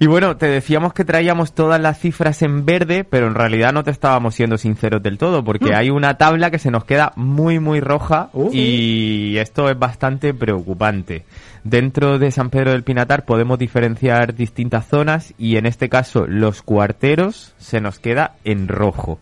Y 0.00 0.06
bueno, 0.06 0.36
te 0.36 0.46
decíamos 0.46 0.92
que 0.92 1.04
traíamos 1.04 1.54
todas 1.54 1.80
las 1.80 1.98
cifras 1.98 2.42
en 2.42 2.66
verde, 2.66 3.04
pero 3.04 3.28
en 3.28 3.34
realidad 3.34 3.72
no 3.72 3.84
te 3.84 3.92
estábamos 3.92 4.34
siendo 4.34 4.58
sinceros 4.58 5.02
del 5.02 5.18
todo, 5.18 5.44
porque 5.44 5.70
mm. 5.70 5.74
hay 5.74 5.90
una 5.90 6.18
tabla 6.18 6.50
que 6.50 6.58
se 6.58 6.70
nos 6.70 6.84
queda 6.84 7.12
muy, 7.16 7.60
muy 7.60 7.80
roja 7.80 8.28
uh. 8.32 8.50
y 8.52 9.36
esto 9.38 9.70
es 9.70 9.78
bastante 9.78 10.34
preocupante. 10.34 11.24
Dentro 11.62 12.18
de 12.18 12.30
San 12.32 12.50
Pedro 12.50 12.72
del 12.72 12.82
Pinatar 12.82 13.24
podemos 13.24 13.58
diferenciar 13.58 14.34
distintas 14.34 14.86
zonas 14.86 15.32
y 15.38 15.56
en 15.56 15.64
este 15.64 15.88
caso 15.88 16.26
los 16.26 16.60
cuarteros 16.60 17.54
se 17.58 17.80
nos 17.80 17.98
queda 17.98 18.34
en 18.44 18.68
rojo. 18.68 19.20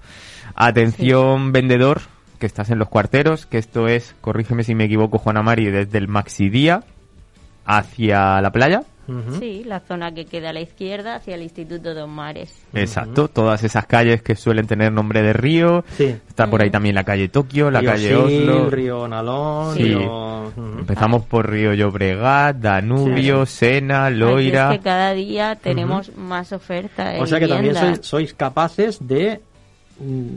Atención 0.55 1.53
vendedor, 1.53 2.01
que 2.41 2.47
estás 2.47 2.71
en 2.71 2.79
los 2.79 2.89
cuarteros, 2.89 3.47
que 3.47 3.59
esto 3.59 3.87
es, 3.87 4.17
corrígeme 4.21 4.65
si 4.65 4.75
me 4.75 4.85
equivoco 4.85 5.19
Juana 5.19 5.43
Mari, 5.43 5.71
desde 5.71 5.99
el 5.99 6.09
Maxi 6.09 6.49
Día 6.49 6.83
hacia 7.65 8.41
la 8.41 8.51
playa. 8.53 8.83
Sí, 9.39 9.63
la 9.67 9.81
zona 9.81 10.15
que 10.15 10.25
queda 10.25 10.51
a 10.51 10.53
la 10.55 10.61
izquierda 10.61 11.17
hacia 11.17 11.35
el 11.35 11.43
Instituto 11.43 11.93
Dos 11.93 12.09
Mares. 12.09 12.55
Exacto, 12.73 13.29
todas 13.29 13.63
esas 13.63 13.85
calles 13.85 14.23
que 14.23 14.37
suelen 14.37 14.67
tener 14.67 14.91
nombre 14.93 15.21
de 15.23 15.33
río. 15.35 15.85
Sí. 15.99 16.17
Está 16.29 16.47
por 16.49 16.63
ahí 16.63 16.71
también 16.71 16.95
la 16.95 17.05
calle 17.05 17.29
Tokio, 17.29 17.71
la 17.71 17.81
Río 17.81 17.91
calle 17.91 18.09
Sil, 18.09 18.49
Oslo. 18.49 18.71
Río 18.71 19.09
Nalón, 19.09 19.75
Sí. 19.75 19.83
Río... 19.83 20.53
Empezamos 20.79 21.25
por 21.27 21.51
Río 21.51 21.75
Llobregat, 21.75 22.57
Danubio, 22.57 23.45
Sena, 23.45 24.09
Loira. 24.09 24.73
es 24.73 24.79
que 24.79 24.85
cada 24.85 25.13
día 25.13 25.57
tenemos 25.57 26.17
más 26.17 26.53
oferta. 26.53 27.13
O 27.19 27.27
sea 27.27 27.39
que 27.39 27.49
también 27.49 27.75
sois, 27.75 27.99
sois 28.03 28.35
capaces 28.35 28.99
de 29.07 29.41
mm, 29.41 29.52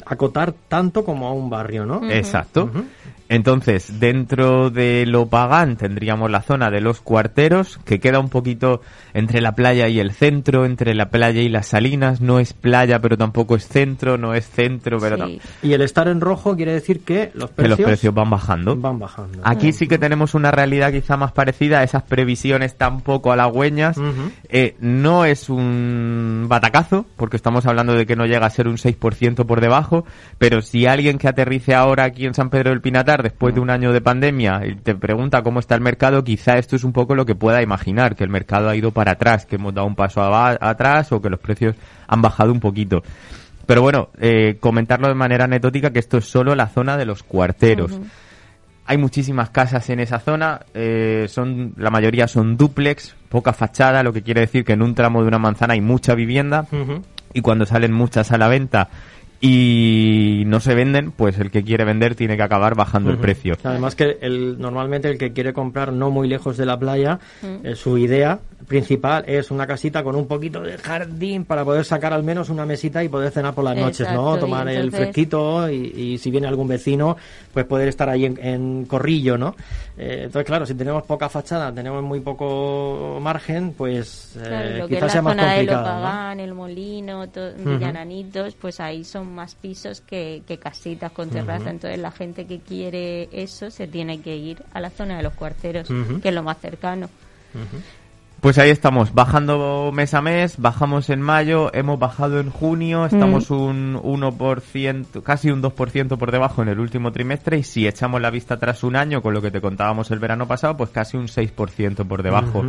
acotar 0.06 0.54
tanto 0.68 1.04
como 1.04 1.28
a 1.28 1.34
un 1.34 1.50
barrio, 1.50 1.86
¿no? 1.86 2.10
Exacto. 2.10 2.70
Entonces, 3.28 4.00
dentro 4.00 4.70
de 4.70 5.06
lo 5.08 5.26
pagán 5.26 5.78
tendríamos 5.78 6.30
la 6.30 6.44
zona 6.44 6.70
de 6.70 6.80
los 6.80 7.02
cuarteros, 7.02 7.80
que 7.84 8.00
queda 8.00 8.20
un 8.20 8.30
poquito 8.30 8.82
entre 9.16 9.42
la 9.42 9.54
playa 9.54 9.88
y 9.88 10.00
el 10.00 10.12
centro, 10.12 10.66
entre 10.66 10.94
la 10.94 11.10
playa 11.10 11.42
y 11.42 11.50
las 11.50 11.68
salinas. 11.68 12.22
No 12.22 12.40
es 12.40 12.54
playa, 12.54 13.00
pero 13.00 13.18
tampoco 13.18 13.56
es 13.56 13.68
centro, 13.68 14.18
no 14.18 14.36
es 14.36 14.48
centro, 14.48 15.00
pero 15.00 15.16
Sí. 15.26 15.40
Y 15.64 15.74
el 15.74 15.82
estar 15.82 16.08
en 16.08 16.22
rojo 16.22 16.56
quiere 16.56 16.74
decir 16.74 17.00
que 17.04 17.32
los 17.34 17.50
que 17.50 17.56
precios, 17.56 17.80
los 17.80 17.88
precios 17.88 18.14
van 18.14 18.30
bajando. 18.30 18.76
van 18.76 19.00
bajando. 19.00 19.40
Aquí 19.44 19.72
sí 19.72 19.88
que 19.88 19.98
tenemos 19.98 20.36
una 20.36 20.52
realidad 20.52 20.92
quizá 20.92 21.18
más 21.18 21.32
parecida 21.32 21.80
a 21.80 21.84
esas 21.84 22.04
previsiones 22.04 22.76
tan 22.76 23.02
poco 23.02 23.32
halagüeñas. 23.32 23.98
Eh, 24.50 24.76
no 24.80 25.26
es 25.26 25.50
un 25.50 26.46
batacazo, 26.48 27.06
porque 27.16 27.38
estamos 27.38 27.66
hablando 27.66 27.94
de 27.94 28.06
que 28.06 28.16
no 28.16 28.26
llega 28.26 28.46
a 28.46 28.50
ser 28.52 28.68
un 28.68 28.78
6% 28.78 29.45
por 29.46 29.62
debajo, 29.62 30.06
pero 30.38 30.62
si 30.62 30.86
alguien 30.86 31.18
que 31.18 31.28
aterrice 31.28 31.74
ahora 31.74 32.06
aquí 32.06 32.26
en 32.26 32.34
San 32.34 32.50
Pedro 32.50 32.72
del 32.72 32.82
Pinatar, 32.82 33.24
después 33.24 33.54
de 33.54 33.62
un 33.62 33.70
año 33.70 33.92
de 33.92 34.02
pandemia, 34.02 34.62
y 34.66 34.76
te 34.76 34.96
pregunta 34.96 35.42
cómo 35.44 35.60
está 35.60 35.76
el 35.76 35.82
mercado, 35.82 36.24
quizá 36.24 36.58
esto 36.58 36.76
es 36.76 36.84
un 36.84 36.94
poco 36.94 37.16
lo 37.16 37.26
que 37.26 37.36
pueda 37.36 37.62
imaginar, 37.62 38.16
que 38.16 38.24
el 38.24 38.30
mercado 38.30 38.70
ha 38.70 38.76
ido 38.76 38.92
para 38.92 39.14
atrás, 39.14 39.46
que 39.46 39.56
hemos 39.56 39.74
dado 39.74 39.88
un 39.88 39.96
paso 39.96 40.22
atrás 40.24 41.12
o 41.12 41.22
que 41.22 41.30
los 41.30 41.40
precios 41.40 41.76
han 42.08 42.22
bajado 42.22 42.52
un 42.52 42.60
poquito. 42.60 43.04
Pero 43.66 43.82
bueno, 43.82 44.10
eh, 44.20 44.58
comentarlo 44.60 45.08
de 45.08 45.16
manera 45.16 45.46
anecdótica 45.46 45.92
que 45.92 46.00
esto 46.00 46.18
es 46.18 46.26
solo 46.26 46.56
la 46.56 46.68
zona 46.68 46.98
de 46.98 47.06
los 47.06 47.24
cuarteros. 47.24 48.00
Hay 48.88 48.98
muchísimas 48.98 49.50
casas 49.50 49.90
en 49.90 50.00
esa 50.00 50.20
zona, 50.20 50.62
eh, 50.76 51.26
son 51.28 51.74
la 51.78 51.90
mayoría 51.90 52.28
son 52.28 52.56
duplex, 52.56 53.16
poca 53.30 53.52
fachada, 53.52 54.04
lo 54.04 54.14
que 54.14 54.22
quiere 54.22 54.42
decir 54.42 54.64
que 54.64 54.74
en 54.74 54.84
un 54.84 54.94
tramo 54.94 55.22
de 55.22 55.28
una 55.28 55.40
manzana 55.40 55.74
hay 55.74 55.82
mucha 55.82 56.14
vivienda 56.14 56.68
y 57.34 57.42
cuando 57.42 57.66
salen 57.66 57.92
muchas 57.92 58.32
a 58.32 58.38
la 58.38 58.48
venta 58.48 58.90
y 59.42 60.44
no 60.48 60.60
se 60.60 60.76
venden, 60.76 61.12
pues 61.12 61.40
el 61.40 61.52
que 61.52 61.64
quiere 61.64 61.86
vender 61.86 62.16
tiene 62.16 62.38
que 62.38 62.44
acabar 62.44 62.76
bajando 62.76 63.12
el 63.12 63.18
precio. 63.18 63.56
Además 63.64 63.96
que 63.96 64.18
el, 64.22 64.60
normalmente 64.60 65.10
el 65.10 65.18
que 65.18 65.34
quiere 65.34 65.54
comprar 65.54 65.94
no 65.94 66.10
muy 66.12 66.28
lejos 66.28 66.58
de 66.58 66.66
la 66.66 66.80
playa, 66.80 67.20
eh, 67.64 67.76
su 67.76 67.98
idea 67.98 68.40
principal 68.68 69.24
es 69.28 69.52
una 69.52 69.66
casita 69.68 70.04
con 70.04 70.16
un 70.16 70.28
poquito 70.28 70.62
de 70.62 70.78
jardín 70.78 71.46
para 71.46 71.64
poder 71.64 71.86
sacar 71.86 72.14
al 72.14 72.24
menos 72.24 72.50
una 72.50 72.66
mesita 72.66 73.04
y 73.04 73.10
poder 73.10 73.32
cenar 73.32 73.54
por 73.54 73.64
las 73.64 73.76
noches, 73.86 74.08
¿no? 74.12 74.38
Tomar 74.40 74.68
el 74.70 74.92
fresquito 74.92 75.70
y, 75.70 75.76
y 75.76 76.18
si 76.18 76.32
viene 76.32 76.48
algún 76.48 76.68
vecino, 76.68 77.16
pues 77.54 77.66
poder 77.66 77.88
estar 77.88 78.10
ahí 78.10 78.26
en, 78.26 78.40
en 78.44 78.86
corrillo, 78.86 79.38
¿no? 79.38 79.56
Eh, 79.98 80.22
entonces, 80.26 80.46
claro, 80.46 80.66
si 80.66 80.74
tenemos 80.76 81.04
poca 81.04 81.30
fachada, 81.30 81.72
tenemos 81.74 82.04
muy 82.04 82.20
poco 82.20 83.18
margen, 83.22 83.74
pues 83.78 84.36
eh, 84.38 84.42
Claro, 84.46 84.70
lo 84.78 84.88
que 84.88 84.96
es 84.96 85.00
quizás 85.00 85.02
la 85.02 85.10
sea 85.10 85.22
más 85.22 85.34
zona 85.36 85.44
de 85.52 85.56
complicado. 85.58 85.84
¿no? 85.86 85.90
Lopagán, 85.96 86.40
el 86.40 86.54
Molino, 86.54 87.30
to- 87.30 87.54
Villananitos, 87.58 88.56
pues 88.56 88.80
ahí 88.80 89.04
son 89.04 89.34
más 89.34 89.56
pisos 89.56 90.02
que, 90.02 90.42
que 90.48 90.58
casitas 90.58 91.12
con 91.12 91.30
terraza. 91.30 91.70
Entonces 91.70 92.00
la 92.00 92.12
gente 92.12 92.46
que 92.46 92.60
quiere 92.60 93.30
eso 93.32 93.70
se 93.72 93.88
tiene 93.88 94.20
que 94.22 94.36
ir 94.36 94.64
a 94.74 94.80
la 94.80 94.90
zona 94.90 95.18
de 95.18 95.24
los 95.24 95.34
cuarteros, 95.34 95.88
que 96.22 96.30
es 96.30 96.34
lo 96.36 96.44
más 96.44 96.58
cercano. 96.60 97.10
Pues 98.46 98.60
ahí 98.60 98.70
estamos, 98.70 99.12
bajando 99.16 99.90
mes 99.92 100.14
a 100.14 100.22
mes, 100.22 100.60
bajamos 100.60 101.10
en 101.10 101.20
mayo, 101.20 101.74
hemos 101.74 101.98
bajado 101.98 102.40
en 102.40 102.52
junio, 102.52 103.08
estamos 103.08 103.50
un 103.50 103.96
1%, 103.96 105.24
casi 105.24 105.50
un 105.50 105.64
2% 105.64 106.18
por 106.20 106.32
debajo 106.32 106.62
en 106.62 106.68
el 106.68 106.80
último 106.80 107.12
trimestre 107.12 107.58
y 107.58 107.64
si 107.64 107.88
echamos 107.88 108.22
la 108.22 108.30
vista 108.30 108.54
atrás 108.54 108.84
un 108.84 108.98
año 108.98 109.24
con 109.24 109.34
lo 109.34 109.42
que 109.42 109.50
te 109.50 109.62
contábamos 109.62 110.12
el 110.12 110.20
verano 110.20 110.48
pasado, 110.48 110.78
pues 110.78 110.92
casi 110.92 111.18
un 111.18 111.26
6% 111.26 112.08
por 112.08 112.22
debajo. 112.22 112.64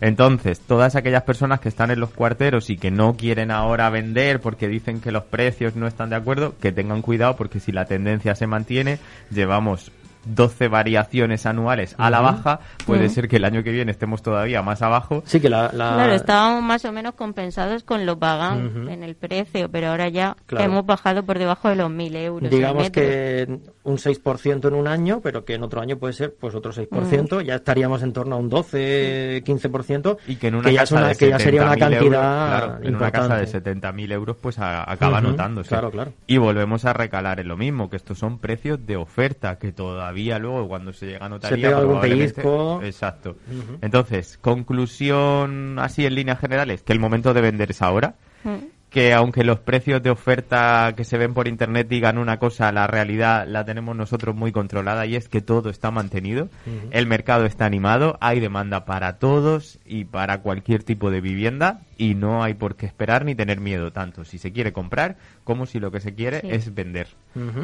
Entonces, 0.00 0.60
todas 0.60 0.96
aquellas 0.96 1.24
personas 1.24 1.60
que 1.60 1.68
están 1.68 1.90
en 1.90 2.00
los 2.00 2.08
cuarteros 2.08 2.70
y 2.70 2.78
que 2.78 2.90
no 2.90 3.14
quieren 3.14 3.50
ahora 3.50 3.90
vender 3.90 4.40
porque 4.40 4.66
dicen 4.66 5.02
que 5.02 5.12
los 5.12 5.24
precios 5.24 5.76
no 5.76 5.86
están 5.86 6.08
de 6.08 6.16
acuerdo, 6.16 6.54
que 6.58 6.72
tengan 6.72 7.02
cuidado 7.02 7.36
porque 7.36 7.60
si 7.60 7.70
la 7.70 7.84
tendencia 7.84 8.34
se 8.34 8.46
mantiene, 8.46 8.98
llevamos 9.30 9.92
12 10.24 10.68
variaciones 10.68 11.46
anuales 11.46 11.94
a 11.98 12.10
la 12.10 12.20
baja, 12.20 12.60
puede 12.86 13.08
ser 13.08 13.28
que 13.28 13.36
el 13.36 13.44
año 13.44 13.62
que 13.62 13.70
viene 13.72 13.90
estemos 13.92 14.22
todavía 14.22 14.62
más 14.62 14.82
abajo 14.82 15.22
Sí, 15.26 15.40
que 15.40 15.48
la... 15.48 15.70
la- 15.72 15.94
Claro, 15.94 16.12
estábamos 16.14 16.62
más 16.62 16.84
o 16.84 16.92
menos 16.92 17.14
compensados 17.14 17.82
con 17.84 18.04
lo 18.06 18.18
pagán 18.18 18.66
Ujú. 18.66 18.88
en 18.88 19.02
el 19.02 19.14
precio, 19.16 19.70
pero 19.70 19.88
ahora 19.88 20.08
ya 20.08 20.36
Claro. 20.46 20.64
hemos 20.66 20.86
bajado 20.86 21.22
por 21.24 21.38
debajo 21.38 21.68
de 21.68 21.76
los 21.76 21.90
1.000 21.90 22.16
euros. 22.16 22.50
digamos 22.50 22.90
que 22.90 23.58
un 23.84 23.96
6% 23.96 24.68
en 24.68 24.74
un 24.74 24.86
año, 24.86 25.20
pero 25.22 25.44
que 25.44 25.54
en 25.54 25.62
otro 25.62 25.80
año 25.80 25.96
puede 25.96 26.12
ser 26.12 26.34
pues 26.38 26.54
otro 26.54 26.72
6%, 26.72 27.40
ya 27.42 27.54
estaríamos 27.56 28.02
en 28.02 28.12
torno 28.12 28.36
a 28.36 28.38
un 28.38 28.48
12, 28.48 29.42
15%, 29.44 30.18
y 30.26 30.36
que 30.36 30.48
en 30.48 30.56
una 30.56 30.70
ya, 30.70 30.82
es 30.82 30.90
casa 30.90 30.96
una- 31.00 31.08
de 31.08 31.16
que 31.16 31.28
ya 31.30 31.38
sería 31.38 31.62
una 31.62 31.74
70.000 31.74 31.78
cantidad 31.78 32.02
euros, 32.02 32.20
claro, 32.20 32.84
en 32.86 32.94
una 32.96 33.10
casa 33.10 33.36
de 33.36 33.44
importante. 33.44 33.70
70.000 33.80 34.12
euros 34.12 34.36
pues 34.40 34.58
a- 34.58 34.90
acaba 34.90 35.20
notándose. 35.20 35.68
claro, 35.68 35.90
claro. 35.90 36.12
Y 36.26 36.36
volvemos 36.38 36.84
a 36.84 36.92
recalar 36.92 37.40
en 37.40 37.48
lo 37.48 37.56
mismo, 37.56 37.88
que 37.88 37.96
estos 37.96 38.18
son 38.18 38.38
precios 38.38 38.84
de 38.86 38.96
oferta, 38.96 39.58
que 39.58 39.72
todavía 40.08 40.38
luego 40.38 40.66
cuando 40.68 40.92
se 40.94 41.06
llega 41.06 41.26
a 41.26 41.28
notaría 41.28 41.68
pega 41.68 41.78
algún 41.78 42.00
pellizco. 42.00 42.80
Exacto. 42.82 43.36
Ujú. 43.50 43.78
Entonces, 43.82 44.38
conclusión 44.40 45.78
así 45.78 46.06
en 46.06 46.14
líneas 46.14 46.40
generales, 46.40 46.82
que 46.82 46.94
el 46.94 46.98
momento 47.00 47.34
de 47.34 47.40
vender 47.42 47.70
es 47.70 47.82
ahora, 47.82 48.14
Mm. 48.44 48.77
Que 48.90 49.12
aunque 49.12 49.44
los 49.44 49.58
precios 49.60 50.02
de 50.02 50.10
oferta 50.10 50.94
que 50.96 51.04
se 51.04 51.18
ven 51.18 51.34
por 51.34 51.46
internet 51.46 51.88
digan 51.88 52.16
una 52.16 52.38
cosa, 52.38 52.72
la 52.72 52.86
realidad 52.86 53.46
la 53.46 53.64
tenemos 53.64 53.94
nosotros 53.94 54.34
muy 54.34 54.50
controlada 54.50 55.04
y 55.04 55.14
es 55.14 55.28
que 55.28 55.40
todo 55.42 55.68
está 55.70 55.90
mantenido, 55.90 56.48
el 56.90 57.06
mercado 57.06 57.44
está 57.44 57.66
animado, 57.66 58.16
hay 58.20 58.40
demanda 58.40 58.84
para 58.86 59.18
todos 59.18 59.78
y 59.84 60.04
para 60.06 60.38
cualquier 60.40 60.84
tipo 60.84 61.10
de 61.10 61.20
vivienda 61.20 61.80
y 61.98 62.14
no 62.14 62.42
hay 62.44 62.54
por 62.54 62.76
qué 62.76 62.86
esperar 62.86 63.24
ni 63.24 63.34
tener 63.34 63.60
miedo, 63.60 63.92
tanto 63.92 64.24
si 64.24 64.38
se 64.38 64.52
quiere 64.52 64.72
comprar 64.72 65.16
como 65.44 65.66
si 65.66 65.80
lo 65.80 65.90
que 65.90 66.00
se 66.00 66.14
quiere 66.14 66.40
Sí. 66.40 66.48
es 66.50 66.74
vender. 66.74 67.08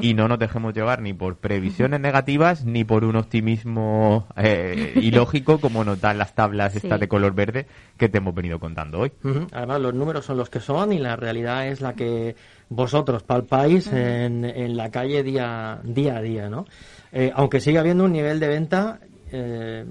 Y 0.03 0.15
no 0.15 0.29
nos 0.29 0.39
dejemos 0.39 0.73
llevar 0.73 1.03
ni 1.03 1.13
por 1.15 1.37
previsiones 1.37 1.99
negativas 1.99 2.65
ni 2.65 2.85
por 2.85 3.03
un 3.05 3.17
optimismo 3.17 4.27
eh, 4.37 4.93
ilógico 5.03 5.59
como 5.59 5.85
nos 5.85 6.01
dan 6.01 6.19
las 6.19 6.35
tablas 6.35 6.73
Sí. 6.73 6.79
estas 6.83 7.01
de 7.01 7.09
color 7.09 7.35
verde 7.35 7.67
que 7.97 8.09
te 8.09 8.19
hemos 8.19 8.35
venido 8.35 8.59
contando 8.61 9.01
hoy. 9.01 9.13
Además, 9.53 9.81
los 9.81 9.95
números 9.95 10.25
son 10.25 10.37
los 10.37 10.51
que 10.51 10.61
son 10.61 10.93
y 10.93 10.99
la 10.99 11.14
realidad 11.17 11.69
es 11.69 11.81
la 11.81 11.95
que 11.95 12.37
vosotros 12.69 13.23
palpáis 13.23 13.87
en, 13.89 14.45
en 14.45 14.77
la 14.77 14.91
calle 14.91 15.23
día, 15.23 15.81
día 15.85 16.17
a 16.17 16.23
día, 16.23 16.49
¿no? 16.49 16.67
Eh, 17.13 17.31
aunque 17.35 17.61
sigue 17.61 17.79
habiendo 17.79 18.05
un 18.05 18.13
nivel 18.13 18.41
de 18.41 18.49
venta 18.49 18.99
eh, 19.37 19.85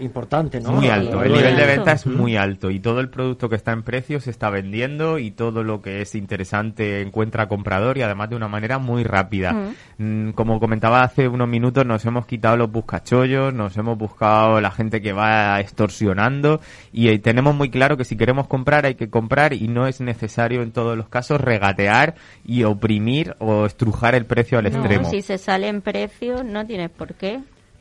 importante, 0.00 0.60
¿no? 0.60 0.72
Muy 0.72 0.88
alto, 0.88 1.22
el 1.22 1.32
nivel 1.32 1.56
de 1.56 1.66
venta 1.66 1.92
es 1.92 2.04
muy 2.06 2.36
alto 2.36 2.68
y 2.70 2.80
todo 2.80 2.98
el 2.98 3.08
producto 3.08 3.48
que 3.48 3.54
está 3.54 3.70
en 3.70 3.84
precio 3.84 4.18
se 4.20 4.30
está 4.30 4.50
vendiendo 4.50 5.18
y 5.20 5.30
todo 5.30 5.62
lo 5.62 5.80
que 5.82 6.00
es 6.02 6.16
interesante 6.16 7.00
encuentra 7.00 7.46
comprador 7.46 7.96
y 7.96 8.02
además 8.02 8.30
de 8.30 8.36
una 8.36 8.48
manera 8.48 8.78
muy 8.78 9.04
rápida. 9.04 9.52
Mm, 9.98 10.30
Como 10.30 10.58
comentaba 10.58 11.02
hace 11.02 11.28
unos 11.28 11.48
minutos, 11.48 11.86
nos 11.86 12.04
hemos 12.06 12.26
quitado 12.26 12.56
los 12.56 12.72
buscachollos, 12.72 13.54
nos 13.54 13.76
hemos 13.76 13.96
buscado 13.96 14.60
la 14.60 14.72
gente 14.72 15.00
que 15.00 15.12
va 15.12 15.60
extorsionando 15.60 16.60
y 16.92 17.08
eh, 17.08 17.18
tenemos 17.20 17.54
muy 17.54 17.70
claro 17.70 17.96
que 17.96 18.04
si 18.04 18.16
queremos 18.16 18.48
comprar 18.48 18.84
hay 18.84 18.96
que 18.96 19.08
comprar 19.10 19.52
y 19.52 19.68
no 19.68 19.86
es 19.86 20.00
necesario 20.00 20.62
en 20.62 20.72
todos 20.72 20.96
los 20.96 21.08
casos 21.08 21.40
regatear 21.40 22.16
y 22.44 22.64
oprimir 22.64 23.36
o 23.38 23.64
estrujar 23.64 24.16
el 24.16 24.26
precio 24.26 24.58
al 24.58 24.64
No, 24.64 24.70
extremo. 24.70 25.08
si 25.08 25.22
se 25.22 25.38
sale 25.38 25.68
en 25.68 25.82
precio, 25.82 26.42
no 26.42 26.66
tienes 26.66 26.90
por 26.90 27.14
qué. 27.14 27.40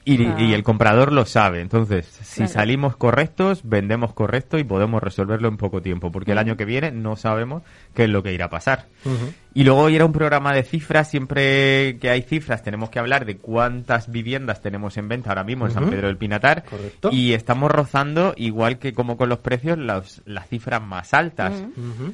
Y, 0.10 0.26
Ah. 0.26 0.36
y 0.40 0.54
el 0.54 0.64
comprador 0.64 1.12
lo 1.12 1.26
sabe. 1.26 1.60
Entonces, 1.60 2.06
si 2.08 2.38
Claro. 2.38 2.52
salimos 2.54 2.96
correctos, 2.96 3.62
vendemos 3.66 4.14
correcto 4.14 4.58
y 4.58 4.64
podemos 4.64 5.04
resolverlo 5.04 5.50
en 5.50 5.58
poco 5.58 5.82
tiempo. 5.82 6.12
Porque 6.14 6.32
el 6.32 6.38
año 6.38 6.56
que 6.56 6.64
viene 6.64 6.92
no 6.92 7.16
sabemos 7.18 7.64
qué 7.94 8.06
es 8.06 8.10
lo 8.10 8.24
que 8.24 8.34
irá 8.34 8.46
a 8.46 8.50
pasar. 8.50 8.86
Y 9.54 9.64
luego 9.66 9.82
hoy 9.82 9.96
era 9.96 10.06
un 10.06 10.14
programa 10.14 10.54
de 10.54 10.64
cifras. 10.64 11.10
Siempre 11.10 11.98
que 12.00 12.10
hay 12.10 12.22
cifras 12.22 12.64
tenemos 12.64 12.90
que 12.90 13.00
hablar 13.00 13.26
de 13.26 13.38
cuántas 13.38 14.10
viviendas 14.12 14.62
tenemos 14.62 14.96
en 14.98 15.10
venta 15.10 15.30
ahora 15.32 15.44
mismo 15.44 15.66
en 15.66 15.72
San. 15.74 15.90
Pedro 15.90 16.08
del 16.08 16.18
Pinatar. 16.18 16.64
Correcto. 16.64 17.10
Y 17.12 17.34
estamos 17.34 17.70
rozando, 17.70 18.34
igual 18.38 18.80
que 18.80 18.94
como 18.94 19.18
con 19.18 19.28
los 19.30 19.40
precios, 19.40 19.78
las, 19.78 20.22
las 20.26 20.48
cifras 20.48 20.82
más 20.82 21.14
altas. 21.14 21.54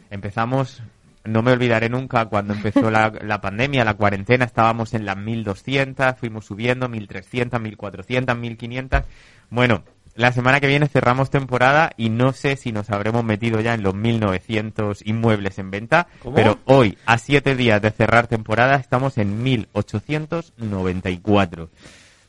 Empezamos, 0.10 0.82
no 1.24 1.42
me 1.42 1.52
olvidaré 1.52 1.90
nunca, 1.90 2.26
cuando 2.26 2.54
empezó 2.54 2.92
la, 2.92 3.12
la 3.22 3.42
pandemia, 3.42 3.86
la 3.86 3.96
cuarentena, 3.96 4.46
estábamos 4.46 4.94
en 4.94 5.06
las 5.06 5.18
1200, 5.18 6.16
fuimos 6.18 6.46
subiendo 6.46 6.90
1300, 6.90 7.62
1400, 7.62 8.38
1500. 8.38 9.04
Bueno, 9.50 9.84
la 10.16 10.32
semana 10.32 10.60
que 10.60 10.68
viene 10.68 10.88
cerramos 10.88 11.32
temporada 11.32 11.92
y 11.98 12.10
no 12.10 12.34
sé 12.34 12.56
si 12.56 12.72
nos 12.72 12.92
habremos 12.92 13.24
metido 13.24 13.62
ya 13.62 13.74
en 13.74 13.82
los 13.82 13.96
1900 13.96 15.02
inmuebles 15.06 15.58
en 15.58 15.72
venta, 15.72 16.06
¿Cómo? 16.22 16.36
pero 16.36 16.60
hoy, 16.66 17.00
a 17.06 17.18
siete 17.18 17.56
días 17.56 17.82
de 17.82 17.90
cerrar 17.90 18.28
temporada, 18.28 18.76
estamos 18.76 19.18
en 19.18 19.42
1894. 19.42 21.70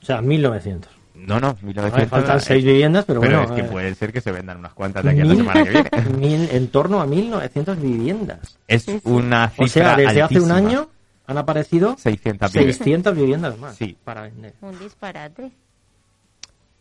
O 0.00 0.04
sea, 0.04 0.22
1900. 0.22 0.90
No, 1.14 1.38
no, 1.38 1.48
A 1.48 1.57
1900. 1.62 1.92
ver, 2.00 2.09
faltan 2.09 2.40
seis 2.40 2.64
viviendas, 2.64 3.05
pero, 3.05 3.20
pero 3.20 3.38
bueno. 3.38 3.55
es 3.55 3.61
que 3.61 3.66
eh, 3.66 3.70
puede 3.70 3.94
ser 3.94 4.12
que 4.12 4.20
se 4.20 4.33
vendan 4.33 4.59
unas 4.59 4.72
cuantas 4.74 5.05
de 5.05 5.11
aquí 5.11 5.20
a 5.20 5.24
la 5.24 5.35
semana 5.37 5.62
que 5.64 5.70
viene. 5.70 5.90
mil- 6.18 6.48
en 6.50 6.68
torno 6.68 7.00
a 7.00 7.07
1900 7.07 7.81
viviendas. 7.81 8.59
Es 8.66 8.87
una 9.05 9.48
cifra 9.50 9.64
O 9.64 9.68
sea, 9.68 9.96
desde 9.96 10.22
hace 10.22 10.40
un 10.40 10.50
altísima. 10.50 10.57
año 10.57 10.88
han 11.27 11.38
aparecido 11.38 11.96
600 11.98 12.53
viviendas. 12.53 12.77
600 12.77 13.16
viviendas 13.16 13.59
más 13.59 13.77
Sí. 13.77 13.96
para 14.05 14.22
vender. 14.22 14.55
Un 14.61 14.79
disparate. 14.79 15.50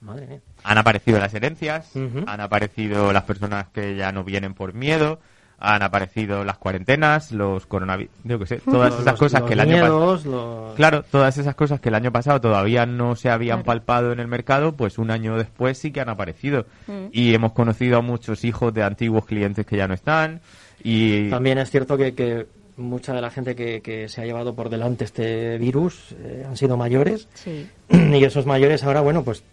Madre 0.02 0.28
mía. 0.28 0.40
Han 0.64 0.78
aparecido 0.78 1.20
las 1.20 1.34
herencias, 1.34 1.96
Ujú. 1.96 2.24
han 2.28 2.42
aparecido 2.42 3.14
las 3.14 3.24
personas 3.24 3.68
que 3.70 3.96
ya 3.96 4.12
no 4.12 4.24
vienen 4.26 4.54
por 4.54 4.74
miedo, 4.74 5.20
han 5.66 5.82
aparecido 5.82 6.44
las 6.44 6.58
cuarentenas, 6.58 7.32
los 7.32 7.66
coronavirus, 7.66 8.14
yo 8.26 8.38
qué 8.38 8.46
sé, 8.46 8.58
todas 8.58 8.92
Los- 8.92 9.00
esas 9.02 9.14
los- 9.14 9.20
cosas 9.20 9.40
los 9.42 9.48
que 9.48 9.54
el 9.54 9.60
año 9.62 9.78
pasado... 9.80 10.20
los- 10.26 10.76
Claro, 10.76 11.04
todas 11.10 11.38
esas 11.38 11.56
cosas 11.56 11.80
que 11.80 11.90
el 11.90 11.96
año 11.96 12.12
pasado 12.12 12.42
todavía 12.42 12.86
no 12.86 13.16
se 13.16 13.30
habían 13.30 13.60
Claro. 13.64 13.66
palpado 13.66 14.12
en 14.12 14.20
el 14.20 14.28
mercado, 14.28 14.74
pues 14.74 14.98
un 14.98 15.10
año 15.10 15.38
después 15.38 15.78
sí 15.78 15.92
que 15.92 16.02
han 16.02 16.10
aparecido. 16.10 16.66
Mm. 16.88 17.06
Y 17.12 17.34
hemos 17.34 17.54
conocido 17.54 17.98
a 17.98 18.02
muchos 18.02 18.44
hijos 18.44 18.74
de 18.74 18.84
antiguos 18.84 19.26
clientes 19.26 19.66
que 19.66 19.78
ya 19.78 19.88
no 19.88 19.94
están. 19.94 20.42
Y 20.84 21.30
También 21.30 21.58
es 21.60 21.72
cierto 21.72 21.96
que, 21.98 22.14
que 22.14 22.46
mucha 22.76 23.14
de 23.14 23.22
la 23.22 23.30
gente 23.30 23.56
que, 23.56 23.82
que 23.82 24.10
se 24.10 24.22
ha 24.22 24.26
llevado 24.26 24.54
por 24.56 24.70
delante 24.70 25.06
este 25.06 25.58
virus 25.60 26.14
eh, 26.20 26.44
han 26.46 26.58
sido 26.58 26.76
mayores 26.76 27.28
Sí. 27.36 27.70
y 27.90 28.24
esos 28.26 28.46
mayores 28.46 28.84
ahora, 28.84 29.00
bueno, 29.02 29.24
pues 29.24 29.44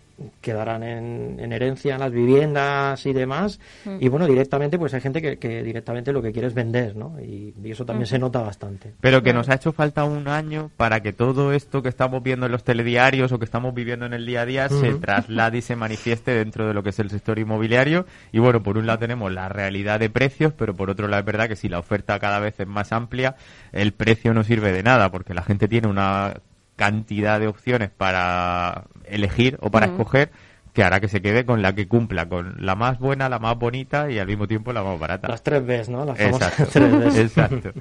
quedarán 0.41 0.83
en, 0.83 1.39
en 1.41 1.53
herencia 1.53 1.95
en 1.95 2.01
las 2.01 2.13
viviendas 2.13 3.05
y 3.07 3.13
demás. 3.13 3.61
Mm. 3.85 3.97
Y 4.01 4.09
bueno, 4.09 4.27
directamente, 4.27 4.79
pues 4.79 4.95
hay 4.95 5.01
gente 5.01 5.21
que, 5.21 5.39
que 5.39 5.63
directamente 5.63 6.13
lo 6.13 6.23
que 6.23 6.33
quiere 6.33 6.49
es 6.49 6.55
vender, 6.55 6.97
¿no? 6.97 7.19
Y, 7.21 7.55
y 7.63 7.71
eso 7.71 7.85
también 7.85 8.07
se 8.07 8.19
nota 8.19 8.41
bastante. 8.41 8.93
Pero 9.01 9.23
que 9.23 9.33
nos 9.33 9.49
ha 9.49 9.55
hecho 9.55 9.73
falta 9.73 10.05
un 10.05 10.29
año 10.29 10.71
para 10.77 11.01
que 11.01 11.13
todo 11.13 11.53
esto 11.53 11.83
que 11.83 11.89
estamos 11.89 12.23
viendo 12.23 12.47
en 12.47 12.53
los 12.53 12.65
telediarios 12.65 13.33
o 13.33 13.39
que 13.39 13.45
estamos 13.45 13.75
viviendo 13.75 14.07
en 14.07 14.13
el 14.13 14.27
día 14.27 14.43
a 14.43 14.47
día 14.47 14.69
se 14.69 14.95
traslade 14.95 15.59
y 15.59 15.63
se 15.63 15.77
manifieste 15.77 16.33
dentro 16.33 16.67
de 16.67 16.75
lo 16.75 16.83
que 16.83 16.91
es 16.91 16.99
el 16.99 17.11
sector 17.11 17.39
inmobiliario. 17.39 18.07
Y 18.33 18.39
bueno, 18.39 18.63
por 18.63 18.79
un 18.79 18.87
lado 18.87 18.99
tenemos 18.99 19.33
la 19.33 19.49
realidad 19.49 20.01
de 20.01 20.11
precios, 20.11 20.53
pero 20.53 20.75
por 20.75 20.91
otro 20.91 21.09
lado 21.09 21.21
es 21.21 21.27
verdad 21.27 21.49
que 21.49 21.57
si 21.57 21.69
la 21.69 21.79
oferta 21.79 22.19
cada 22.19 22.41
vez 22.41 22.59
es 22.59 22.67
más 22.67 22.93
amplia, 22.93 23.37
el 23.73 23.93
precio 23.93 24.35
no 24.35 24.45
sirve 24.45 24.73
de 24.73 24.83
nada 24.83 25.11
porque 25.11 25.35
la 25.35 25.43
gente 25.43 25.69
tiene 25.69 25.89
una 25.89 26.35
cantidad 26.77 27.39
de 27.39 27.47
opciones 27.47 27.91
para 27.91 28.85
elegir 29.11 29.59
o 29.61 29.71
para 29.71 29.87
Ujú. 29.87 29.95
escoger 29.97 30.31
que 30.73 30.85
hará 30.85 31.01
que 31.01 31.09
se 31.09 31.21
quede 31.21 31.45
con 31.45 31.63
la 31.63 31.75
que 31.75 31.89
cumpla, 31.89 32.29
con 32.29 32.65
la 32.65 32.77
más 32.77 32.99
buena, 32.99 33.29
la 33.29 33.39
más 33.41 33.59
bonita 33.59 34.11
y 34.11 34.19
al 34.19 34.27
mismo 34.29 34.47
tiempo 34.47 34.73
la 34.73 34.83
más 34.83 34.99
barata. 34.99 35.29
Las 35.29 35.43
tres 35.43 35.67
Bs, 35.67 35.89
¿no? 35.89 36.05
Las 36.05 36.17
famosas 36.17 36.61
Exacto. 36.61 36.73
tres 36.73 37.05
Bs. 37.05 37.17
Exacto. 37.19 37.73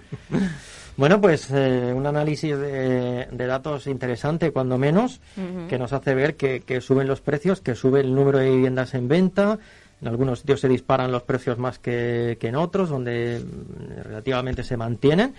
Bueno, 0.98 1.22
pues 1.22 1.50
eh, 1.52 1.94
un 1.96 2.06
análisis 2.06 2.58
de, 2.60 3.26
de 3.32 3.48
datos 3.48 3.88
interesante, 3.88 4.52
cuando 4.52 4.78
menos, 4.78 5.22
que 5.70 5.80
nos 5.80 5.94
hace 5.94 6.14
ver 6.14 6.36
que, 6.36 6.60
que 6.60 6.82
suben 6.82 7.08
los 7.08 7.22
precios, 7.22 7.62
que 7.62 7.74
sube 7.74 8.02
el 8.02 8.14
número 8.14 8.40
de 8.40 8.50
viviendas 8.50 8.94
en 8.96 9.08
venta. 9.08 9.60
En 10.02 10.10
algunos 10.10 10.40
sitios 10.40 10.60
se 10.60 10.68
disparan 10.68 11.10
los 11.10 11.24
precios 11.24 11.58
más 11.58 11.80
que, 11.80 12.38
que 12.38 12.50
en 12.50 12.58
otros, 12.58 12.90
donde 12.90 13.40
mm, 13.40 14.02
relativamente 14.04 14.62
se 14.62 14.76
mantienen. 14.76 15.36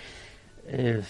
Eh, 0.67 1.03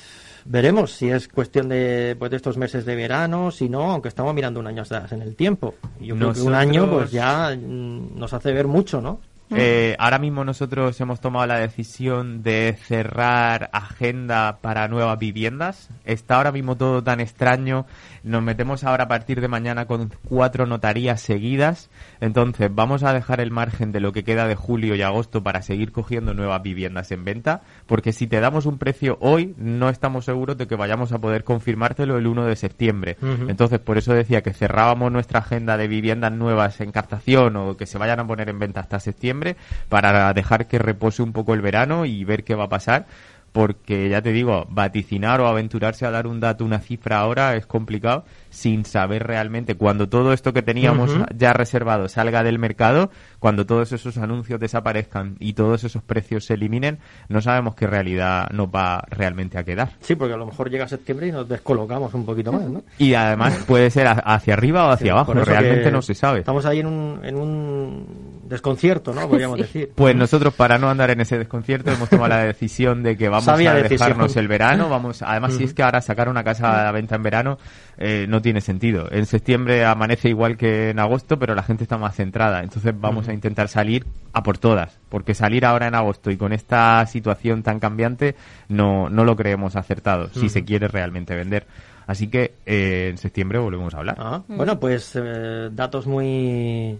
veremos 0.44 0.92
si 0.92 1.11
es 1.11 1.29
cuestión 1.29 1.68
de, 1.68 2.16
pues, 2.18 2.31
de 2.31 2.37
estos 2.37 2.57
meses 2.57 2.85
de 2.85 2.94
verano, 2.96 3.50
si 3.50 3.68
no, 3.68 3.92
aunque 3.92 4.09
estamos 4.09 4.35
mirando 4.35 4.61
un 4.61 4.66
año 4.66 4.83
atrás 4.83 5.12
en 5.12 5.22
el 5.22 5.37
tiempo. 5.37 5.74
Y 6.00 6.07
Yo 6.07 6.16
creo 6.16 6.33
que 6.33 6.42
un 6.42 6.55
año 6.55 6.90
pues 6.90 7.11
ya 7.11 7.57
mm, 7.57 8.18
nos 8.18 8.33
hace 8.33 8.53
ver 8.53 8.66
mucho, 8.66 9.00
¿no? 9.00 9.20
Eh, 9.53 9.97
ahora 9.99 10.19
mismo 10.19 10.45
nosotros 10.45 11.01
hemos 11.01 11.21
tomado 11.21 11.47
la 11.47 11.59
decisión 11.59 12.43
de 12.43 12.77
cerrar 12.81 13.69
agenda 13.73 14.59
para 14.61 14.87
nuevas 14.87 15.19
viviendas. 15.19 15.91
Está 16.05 16.37
ahora 16.37 16.53
mismo 16.53 16.77
todo 16.77 17.03
tan 17.03 17.21
extraño. 17.21 17.87
Nos 18.23 18.43
metemos 18.43 18.85
ahora 18.85 19.05
a 19.05 19.09
partir 19.09 19.41
de 19.41 19.49
mañana 19.49 19.87
con 19.87 20.13
cuatro 20.29 20.67
notarías 20.67 21.21
seguidas. 21.21 21.91
Entonces 22.21 22.71
vamos 22.73 23.03
a 23.03 23.13
dejar 23.13 23.41
el 23.41 23.51
margen 23.51 23.91
de 23.91 24.01
lo 24.01 24.13
que 24.13 24.23
queda 24.23 24.47
de 24.47 24.55
julio 24.55 24.95
y 24.95 25.03
agosto 25.03 25.43
para 25.43 25.63
seguir 25.63 25.91
cogiendo 25.91 26.33
nuevas 26.33 26.63
viviendas 26.63 27.11
en 27.11 27.25
venta. 27.25 27.63
Porque 27.87 28.13
si 28.13 28.29
te 28.29 28.41
damos 28.41 28.67
un 28.67 28.79
precio 28.79 29.19
hoy, 29.21 29.55
no 29.59 29.89
estamos 29.89 30.27
seguros 30.27 30.59
de 30.59 30.69
que 30.69 30.77
vayamos 30.77 31.13
a 31.13 31.19
poder 31.19 31.43
confirmártelo 31.43 32.19
el 32.19 32.27
1 32.27 32.45
de 32.45 32.57
septiembre. 32.57 33.17
Entonces 33.49 33.81
por 33.81 33.99
eso 33.99 34.15
decía 34.15 34.43
que 34.43 34.53
cerrábamos 34.53 35.11
nuestra 35.11 35.41
agenda 35.41 35.77
de 35.77 35.89
viviendas 35.89 36.33
nuevas 36.33 36.81
en 36.81 36.93
captación 36.93 37.57
o 37.57 37.77
que 37.77 37.87
se 37.87 37.99
vayan 37.99 38.21
a 38.21 38.27
poner 38.27 38.49
en 38.49 38.59
venta 38.59 38.81
hasta 38.81 39.01
septiembre 39.01 39.39
para 39.88 40.33
dejar 40.33 40.66
que 40.66 40.79
repose 40.79 41.22
un 41.22 41.33
poco 41.33 41.55
el 41.55 41.61
verano 41.61 42.05
y 42.07 42.24
ver 42.24 42.44
qué 42.44 42.55
va 42.55 42.64
a 42.64 42.68
pasar 42.68 43.07
porque 43.53 44.09
ya 44.09 44.22
te 44.22 44.33
digo, 44.33 44.66
vaticinar 44.70 45.40
o 45.40 45.48
aventurarse 45.48 46.07
a 46.07 46.11
dar 46.11 46.26
un 46.26 46.40
dato, 46.40 46.64
una 46.64 46.79
cifra 46.79 47.18
ahora 47.18 47.57
es 47.57 47.66
complicado 47.66 48.24
sin 48.48 48.85
saber 48.85 49.26
realmente 49.26 49.74
cuando 49.74 50.09
todo 50.09 50.33
esto 50.33 50.53
que 50.53 50.62
teníamos 50.62 51.11
ya 51.35 51.53
reservado 51.53 52.09
salga 52.09 52.42
del 52.44 52.59
mercado, 52.59 53.11
cuando 53.40 53.66
todos 53.66 53.90
esos 53.92 54.16
anuncios 54.18 54.61
desaparezcan 54.61 55.35
y 55.40 55.55
todos 55.55 55.83
esos 55.83 56.03
precios 56.03 56.44
se 56.44 56.55
eliminen, 56.55 56.98
no 57.29 57.40
sabemos 57.40 57.74
qué 57.74 57.87
realidad 57.88 58.48
nos 58.50 58.68
va 58.68 59.03
realmente 59.11 59.59
a 59.59 59.64
quedar. 59.64 59.90
Sí, 60.00 60.14
porque 60.14 60.35
a 60.35 60.37
lo 60.37 60.46
mejor 60.46 60.70
llega 60.70 60.87
septiembre 60.87 61.26
y 61.26 61.33
nos 61.33 61.48
descolocamos 61.48 62.14
un 62.14 62.24
poquito 62.24 62.53
más, 62.53 62.62
¿no? 62.62 62.83
Y 62.98 63.14
además 63.14 63.59
puede 63.66 63.90
ser 63.90 64.07
hacia 64.09 64.55
arriba 64.55 64.87
o 64.87 64.90
hacia 64.90 65.05
Sí, 65.07 65.09
abajo, 65.11 65.35
realmente 65.35 65.90
no 65.90 66.00
se 66.03 66.14
sabe. 66.14 66.38
Estamos 66.40 66.64
ahí 66.66 66.79
en 66.81 66.87
un, 66.87 67.20
en 67.24 67.37
un 67.37 68.40
desconcierto, 68.48 69.12
¿no? 69.14 69.29
Podríamos 69.29 69.57
Sí. 69.57 69.62
decir. 69.62 69.92
Pues 69.94 70.14
nosotros, 70.14 70.55
para 70.55 70.79
no 70.79 70.90
andar 70.90 71.11
en 71.11 71.20
ese 71.20 71.38
desconcierto, 71.38 71.90
hemos 71.90 72.09
tomado 72.09 72.29
la 72.29 72.44
decisión 72.44 73.03
de 73.03 73.16
que 73.16 73.29
vamos 73.29 73.48
a 73.48 73.57
decisión. 73.57 73.88
dejarnos 73.88 74.37
el 74.37 74.48
verano. 74.48 74.88
Vamos, 75.00 75.22
además, 75.22 75.55
si 75.55 75.64
es 75.64 75.72
que 75.72 75.83
ahora 75.83 76.00
sacar 76.00 76.29
una 76.29 76.44
casa 76.44 76.81
a 76.81 76.85
la 76.85 76.92
venta 76.92 77.14
en 77.14 77.22
verano 77.22 77.59
eh, 77.96 78.26
no 78.29 78.42
tiene 78.42 78.61
sentido. 78.61 79.09
En 79.11 79.24
septiembre 79.24 79.85
amanece 79.85 80.29
igual 80.29 80.57
que 80.57 80.90
en 80.90 80.98
agosto, 80.98 81.38
pero 81.38 81.55
la 81.55 81.62
gente 81.62 81.85
está 81.85 81.96
más 81.96 82.16
centrada. 82.16 82.62
Entonces 82.62 82.92
vamos 82.98 83.29
a 83.29 83.30
intentar 83.33 83.69
salir 83.69 84.07
a 84.33 84.43
por 84.43 84.59
todas, 84.59 84.99
porque 85.09 85.35
salir 85.35 85.64
ahora 85.64 85.88
en 85.88 85.95
agosto 85.95 86.31
y 86.31 86.37
con 86.37 86.53
esta 86.53 87.05
situación 87.07 87.62
tan 87.62 87.81
cambiante 87.81 88.37
no, 88.69 89.09
no 89.11 89.25
lo 89.25 89.37
creemos 89.37 89.77
acertado, 89.77 90.29
si 90.33 90.49
se 90.49 90.64
quiere 90.64 90.88
realmente 90.88 91.35
vender. 91.35 91.66
Así 92.07 92.29
que 92.29 92.55
eh, 92.66 93.09
en 93.11 93.19
septiembre 93.19 93.59
volvemos 93.59 93.95
a 93.95 93.99
hablar. 93.99 94.16
Ah, 94.19 94.43
Bueno, 94.49 94.81
pues 94.81 95.12
eh, 95.14 95.71
datos 95.73 96.07
muy 96.07 96.99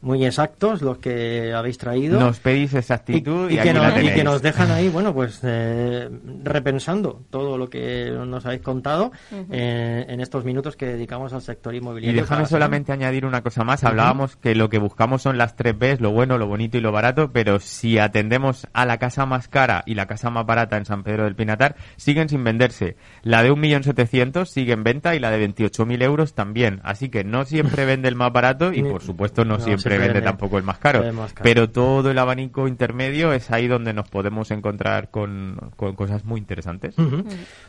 muy 0.00 0.24
exactos 0.24 0.82
los 0.82 0.98
que 0.98 1.52
habéis 1.52 1.78
traído. 1.78 2.20
Nos 2.20 2.38
pedís 2.38 2.74
exactitud 2.74 3.50
y, 3.50 3.54
y, 3.54 3.58
que 3.58 3.72
la 3.72 3.80
nos, 3.82 3.90
y 3.90 3.94
tenéis. 3.94 4.14
que 4.14 4.24
nos 4.24 4.42
dejan 4.42 4.70
ahí, 4.70 4.88
bueno, 4.88 5.12
pues 5.12 5.40
eh, 5.42 6.08
repensando 6.44 7.22
todo 7.30 7.58
lo 7.58 7.68
que 7.68 8.10
nos 8.10 8.46
habéis 8.46 8.62
contado 8.62 9.10
eh, 9.50 10.06
en 10.08 10.20
estos 10.20 10.44
minutos 10.44 10.76
que 10.76 10.86
dedicamos 10.86 11.32
al 11.32 11.42
sector 11.42 11.74
Y 11.74 11.78
inmobiliario. 11.78 12.22
déjame 12.22 12.38
cada 12.38 12.48
semana. 12.48 12.64
solamente 12.64 12.92
añadir 12.92 13.26
una 13.26 13.42
cosa 13.42 13.64
más. 13.64 13.84
Hablábamos 13.84 14.36
que 14.36 14.54
lo 14.54 14.68
que 14.68 14.78
buscamos 14.78 15.22
son 15.22 15.36
las 15.36 15.56
tres 15.56 15.76
Bs, 15.76 16.00
lo 16.00 16.10
bueno, 16.12 16.38
lo 16.38 16.46
bonito 16.46 16.78
y 16.78 16.80
lo 16.80 16.92
barato, 16.92 17.32
pero 17.32 17.58
si 17.58 17.98
atendemos 17.98 18.66
a 18.72 18.86
la 18.86 18.98
casa 18.98 19.26
más 19.26 19.48
cara 19.48 19.82
y 19.86 19.94
la 19.94 20.06
casa 20.06 20.30
más 20.30 20.46
barata 20.46 20.76
en 20.76 20.84
San 20.84 21.02
Pedro 21.02 21.24
del 21.24 21.34
Pinatar, 21.34 21.74
siguen 21.96 22.28
sin 22.28 22.44
venderse. 22.44 22.96
La 23.22 23.42
de 23.42 23.50
1.700.000 23.50 24.44
sigue 24.46 24.72
en 24.72 24.84
venta 24.84 25.14
y 25.14 25.18
la 25.18 25.30
de 25.30 25.48
28.000 25.48 26.02
euros 26.02 26.34
también. 26.34 26.80
Así 26.84 27.08
que 27.08 27.24
no 27.24 27.44
siempre 27.44 27.84
vende 27.84 28.08
el 28.08 28.14
más 28.14 28.32
barato 28.32 28.72
y 28.72 28.82
por 28.88 29.02
supuesto 29.02 29.44
no, 29.44 29.58
no, 29.58 29.64
siempre 29.64 29.87
siempre 29.88 29.98
vende 29.98 30.20
vende 30.20 30.30
tampoco 30.30 30.58
el 30.58 30.64
más 30.64 30.78
caro. 30.78 31.02
el 31.02 31.12
más 31.12 31.32
caro. 31.32 31.44
Pero 31.44 31.70
todo 31.70 32.10
el 32.10 32.18
abanico 32.18 32.68
intermedio 32.68 33.32
es 33.32 33.50
ahí 33.50 33.68
donde 33.68 33.92
nos 33.92 34.08
podemos 34.08 34.50
encontrar 34.50 35.10
con, 35.10 35.58
con 35.76 35.94
cosas 35.94 36.24
muy 36.24 36.38
interesantes. 36.40 36.94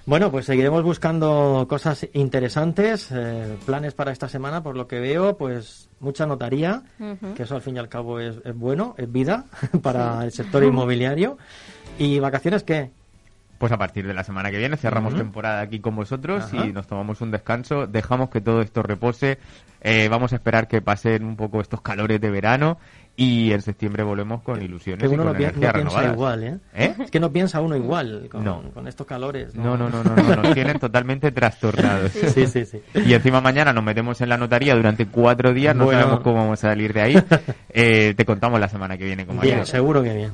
Bueno, 0.05 0.31
pues 0.31 0.45
seguiremos 0.45 0.83
buscando 0.83 1.65
cosas 1.69 2.07
interesantes, 2.13 3.11
eh, 3.11 3.57
planes 3.65 3.93
para 3.93 4.11
esta 4.11 4.29
semana, 4.29 4.63
por 4.63 4.75
lo 4.75 4.87
que 4.87 4.99
veo, 4.99 5.37
pues 5.37 5.89
mucha 5.99 6.25
notaría, 6.25 6.83
que 7.35 7.43
eso 7.43 7.55
al 7.55 7.61
fin 7.61 7.75
y 7.75 7.79
al 7.79 7.89
cabo 7.89 8.19
es, 8.19 8.37
es 8.43 8.55
bueno, 8.55 8.95
es 8.97 9.11
vida 9.11 9.45
para 9.81 10.23
el 10.23 10.31
sector 10.31 10.63
inmobiliario. 10.69 11.37
¿Y 11.97 12.19
vacaciones 12.19 12.63
qué? 12.63 12.91
Pues 13.59 13.71
a 13.73 13.77
partir 13.77 14.07
de 14.07 14.13
la 14.15 14.23
semana 14.23 14.49
que 14.49 14.57
viene 14.57 14.77
cerramos 14.77 15.13
temporada 15.15 15.59
aquí 15.61 15.79
con 15.81 15.95
vosotros 15.95 16.45
Ajá. 16.45 16.65
y 16.65 16.71
nos 16.73 16.87
tomamos 16.87 17.19
un 17.21 17.29
descanso, 17.29 17.85
dejamos 17.87 18.29
que 18.29 18.39
todo 18.41 18.61
esto 18.61 18.81
repose, 18.81 19.37
eh, 19.81 20.07
vamos 20.09 20.31
a 20.33 20.37
esperar 20.37 20.67
que 20.69 20.81
pasen 20.81 21.25
un 21.25 21.35
poco 21.35 21.59
estos 21.59 21.81
calores 21.81 22.21
de 22.21 22.31
verano 22.31 22.77
y 23.17 23.51
en 23.51 23.61
septiembre 23.61 24.03
volvemos 24.03 24.41
con 24.43 24.61
ilusiones 24.61 25.03
Que 25.03 25.09
y 25.11 25.13
uno 25.13 25.25
con 25.25 25.33
no, 25.33 25.37
pi- 25.37 25.43
no 25.43 25.51
piensa 25.51 25.71
renovadas. 25.73 26.13
igual, 26.13 26.43
¿eh? 26.45 26.57
¿Eh? 26.73 26.95
Es 26.99 27.11
que 27.11 27.19
no 27.19 27.33
piensa 27.33 27.59
uno 27.59 27.75
igual 27.75 28.29
con, 28.31 28.45
No. 28.45 28.61
con 28.73 28.87
estos 28.87 29.05
calores. 29.05 29.53
No, 29.55 29.75
no, 29.77 29.89
no, 29.89 30.05
no, 30.05 30.15
no, 30.15 30.35
nos 30.37 30.53
tienen 30.53 30.79
totalmente 30.79 31.33
trastornados. 31.33 32.11
Sí, 32.33 32.47
sí, 32.47 32.63
sí. 32.63 32.81
Y 32.95 33.13
encima 33.13 33.41
mañana 33.41 33.73
nos 33.73 33.83
metemos 33.83 34.21
en 34.21 34.29
la 34.29 34.37
notaría 34.37 34.73
durante 34.73 35.05
cuatro 35.07 35.51
días, 35.53 35.75
no 35.75 35.83
Bueno. 35.83 35.99
sabemos 35.99 36.21
cómo 36.23 36.35
vamos 36.37 36.63
a 36.63 36.69
salir 36.69 36.93
de 36.93 37.01
ahí. 37.01 37.23
Eh, 37.71 38.13
te 38.15 38.23
contamos 38.25 38.57
la 38.59 38.67
semana 38.69 38.97
que 38.97 39.03
viene 39.03 39.25
cómo 39.25 39.41
ha 39.41 39.43
Bien, 39.43 39.65
seguro 39.65 40.01
que 40.01 40.13
bien. 40.13 40.31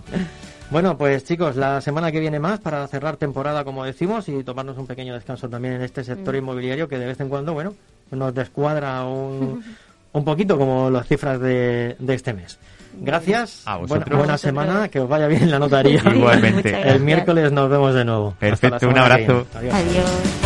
Bueno, 0.72 0.98
pues 0.98 1.24
chicos, 1.24 1.56
la 1.56 1.80
semana 1.80 2.12
que 2.12 2.20
viene 2.20 2.40
más 2.40 2.60
para 2.60 2.88
cerrar 2.88 3.18
temporada, 3.18 3.64
como 3.64 3.86
decimos, 3.86 4.28
y 4.30 4.44
tomarnos 4.44 4.78
un 4.78 4.88
pequeño 4.88 5.14
descanso 5.14 5.48
también 5.48 5.76
en 5.76 5.82
este 5.84 6.04
sector 6.04 6.34
Mm. 6.34 6.38
inmobiliario 6.38 6.88
que 6.90 6.98
de 6.98 7.06
vez 7.06 7.20
en 7.20 7.30
cuando, 7.30 7.54
bueno, 7.54 7.74
nos 8.12 8.34
descuadra 8.34 9.04
un, 9.06 9.64
un 10.14 10.26
poquito 10.26 10.58
como 10.58 10.90
las 10.90 11.08
cifras 11.08 11.40
de, 11.40 11.96
de 12.00 12.14
este 12.14 12.34
mes. 12.34 12.58
Gracias. 12.98 13.62
A 13.66 13.78
buena, 13.78 13.96
vosotros. 13.96 14.18
buena 14.18 14.38
semana, 14.38 14.88
que 14.90 15.00
os 15.02 15.08
vaya 15.10 15.28
bien 15.28 15.52
la 15.52 15.60
notaría. 15.60 16.02
Igualmente. 16.14 16.82
El 16.90 17.02
miércoles 17.02 17.52
nos 17.52 17.70
vemos 17.70 17.94
de 17.94 18.06
nuevo. 18.06 18.34
Perfecto, 18.40 18.88
un 18.90 18.98
abrazo. 18.98 19.46
Adiós. 19.54 20.45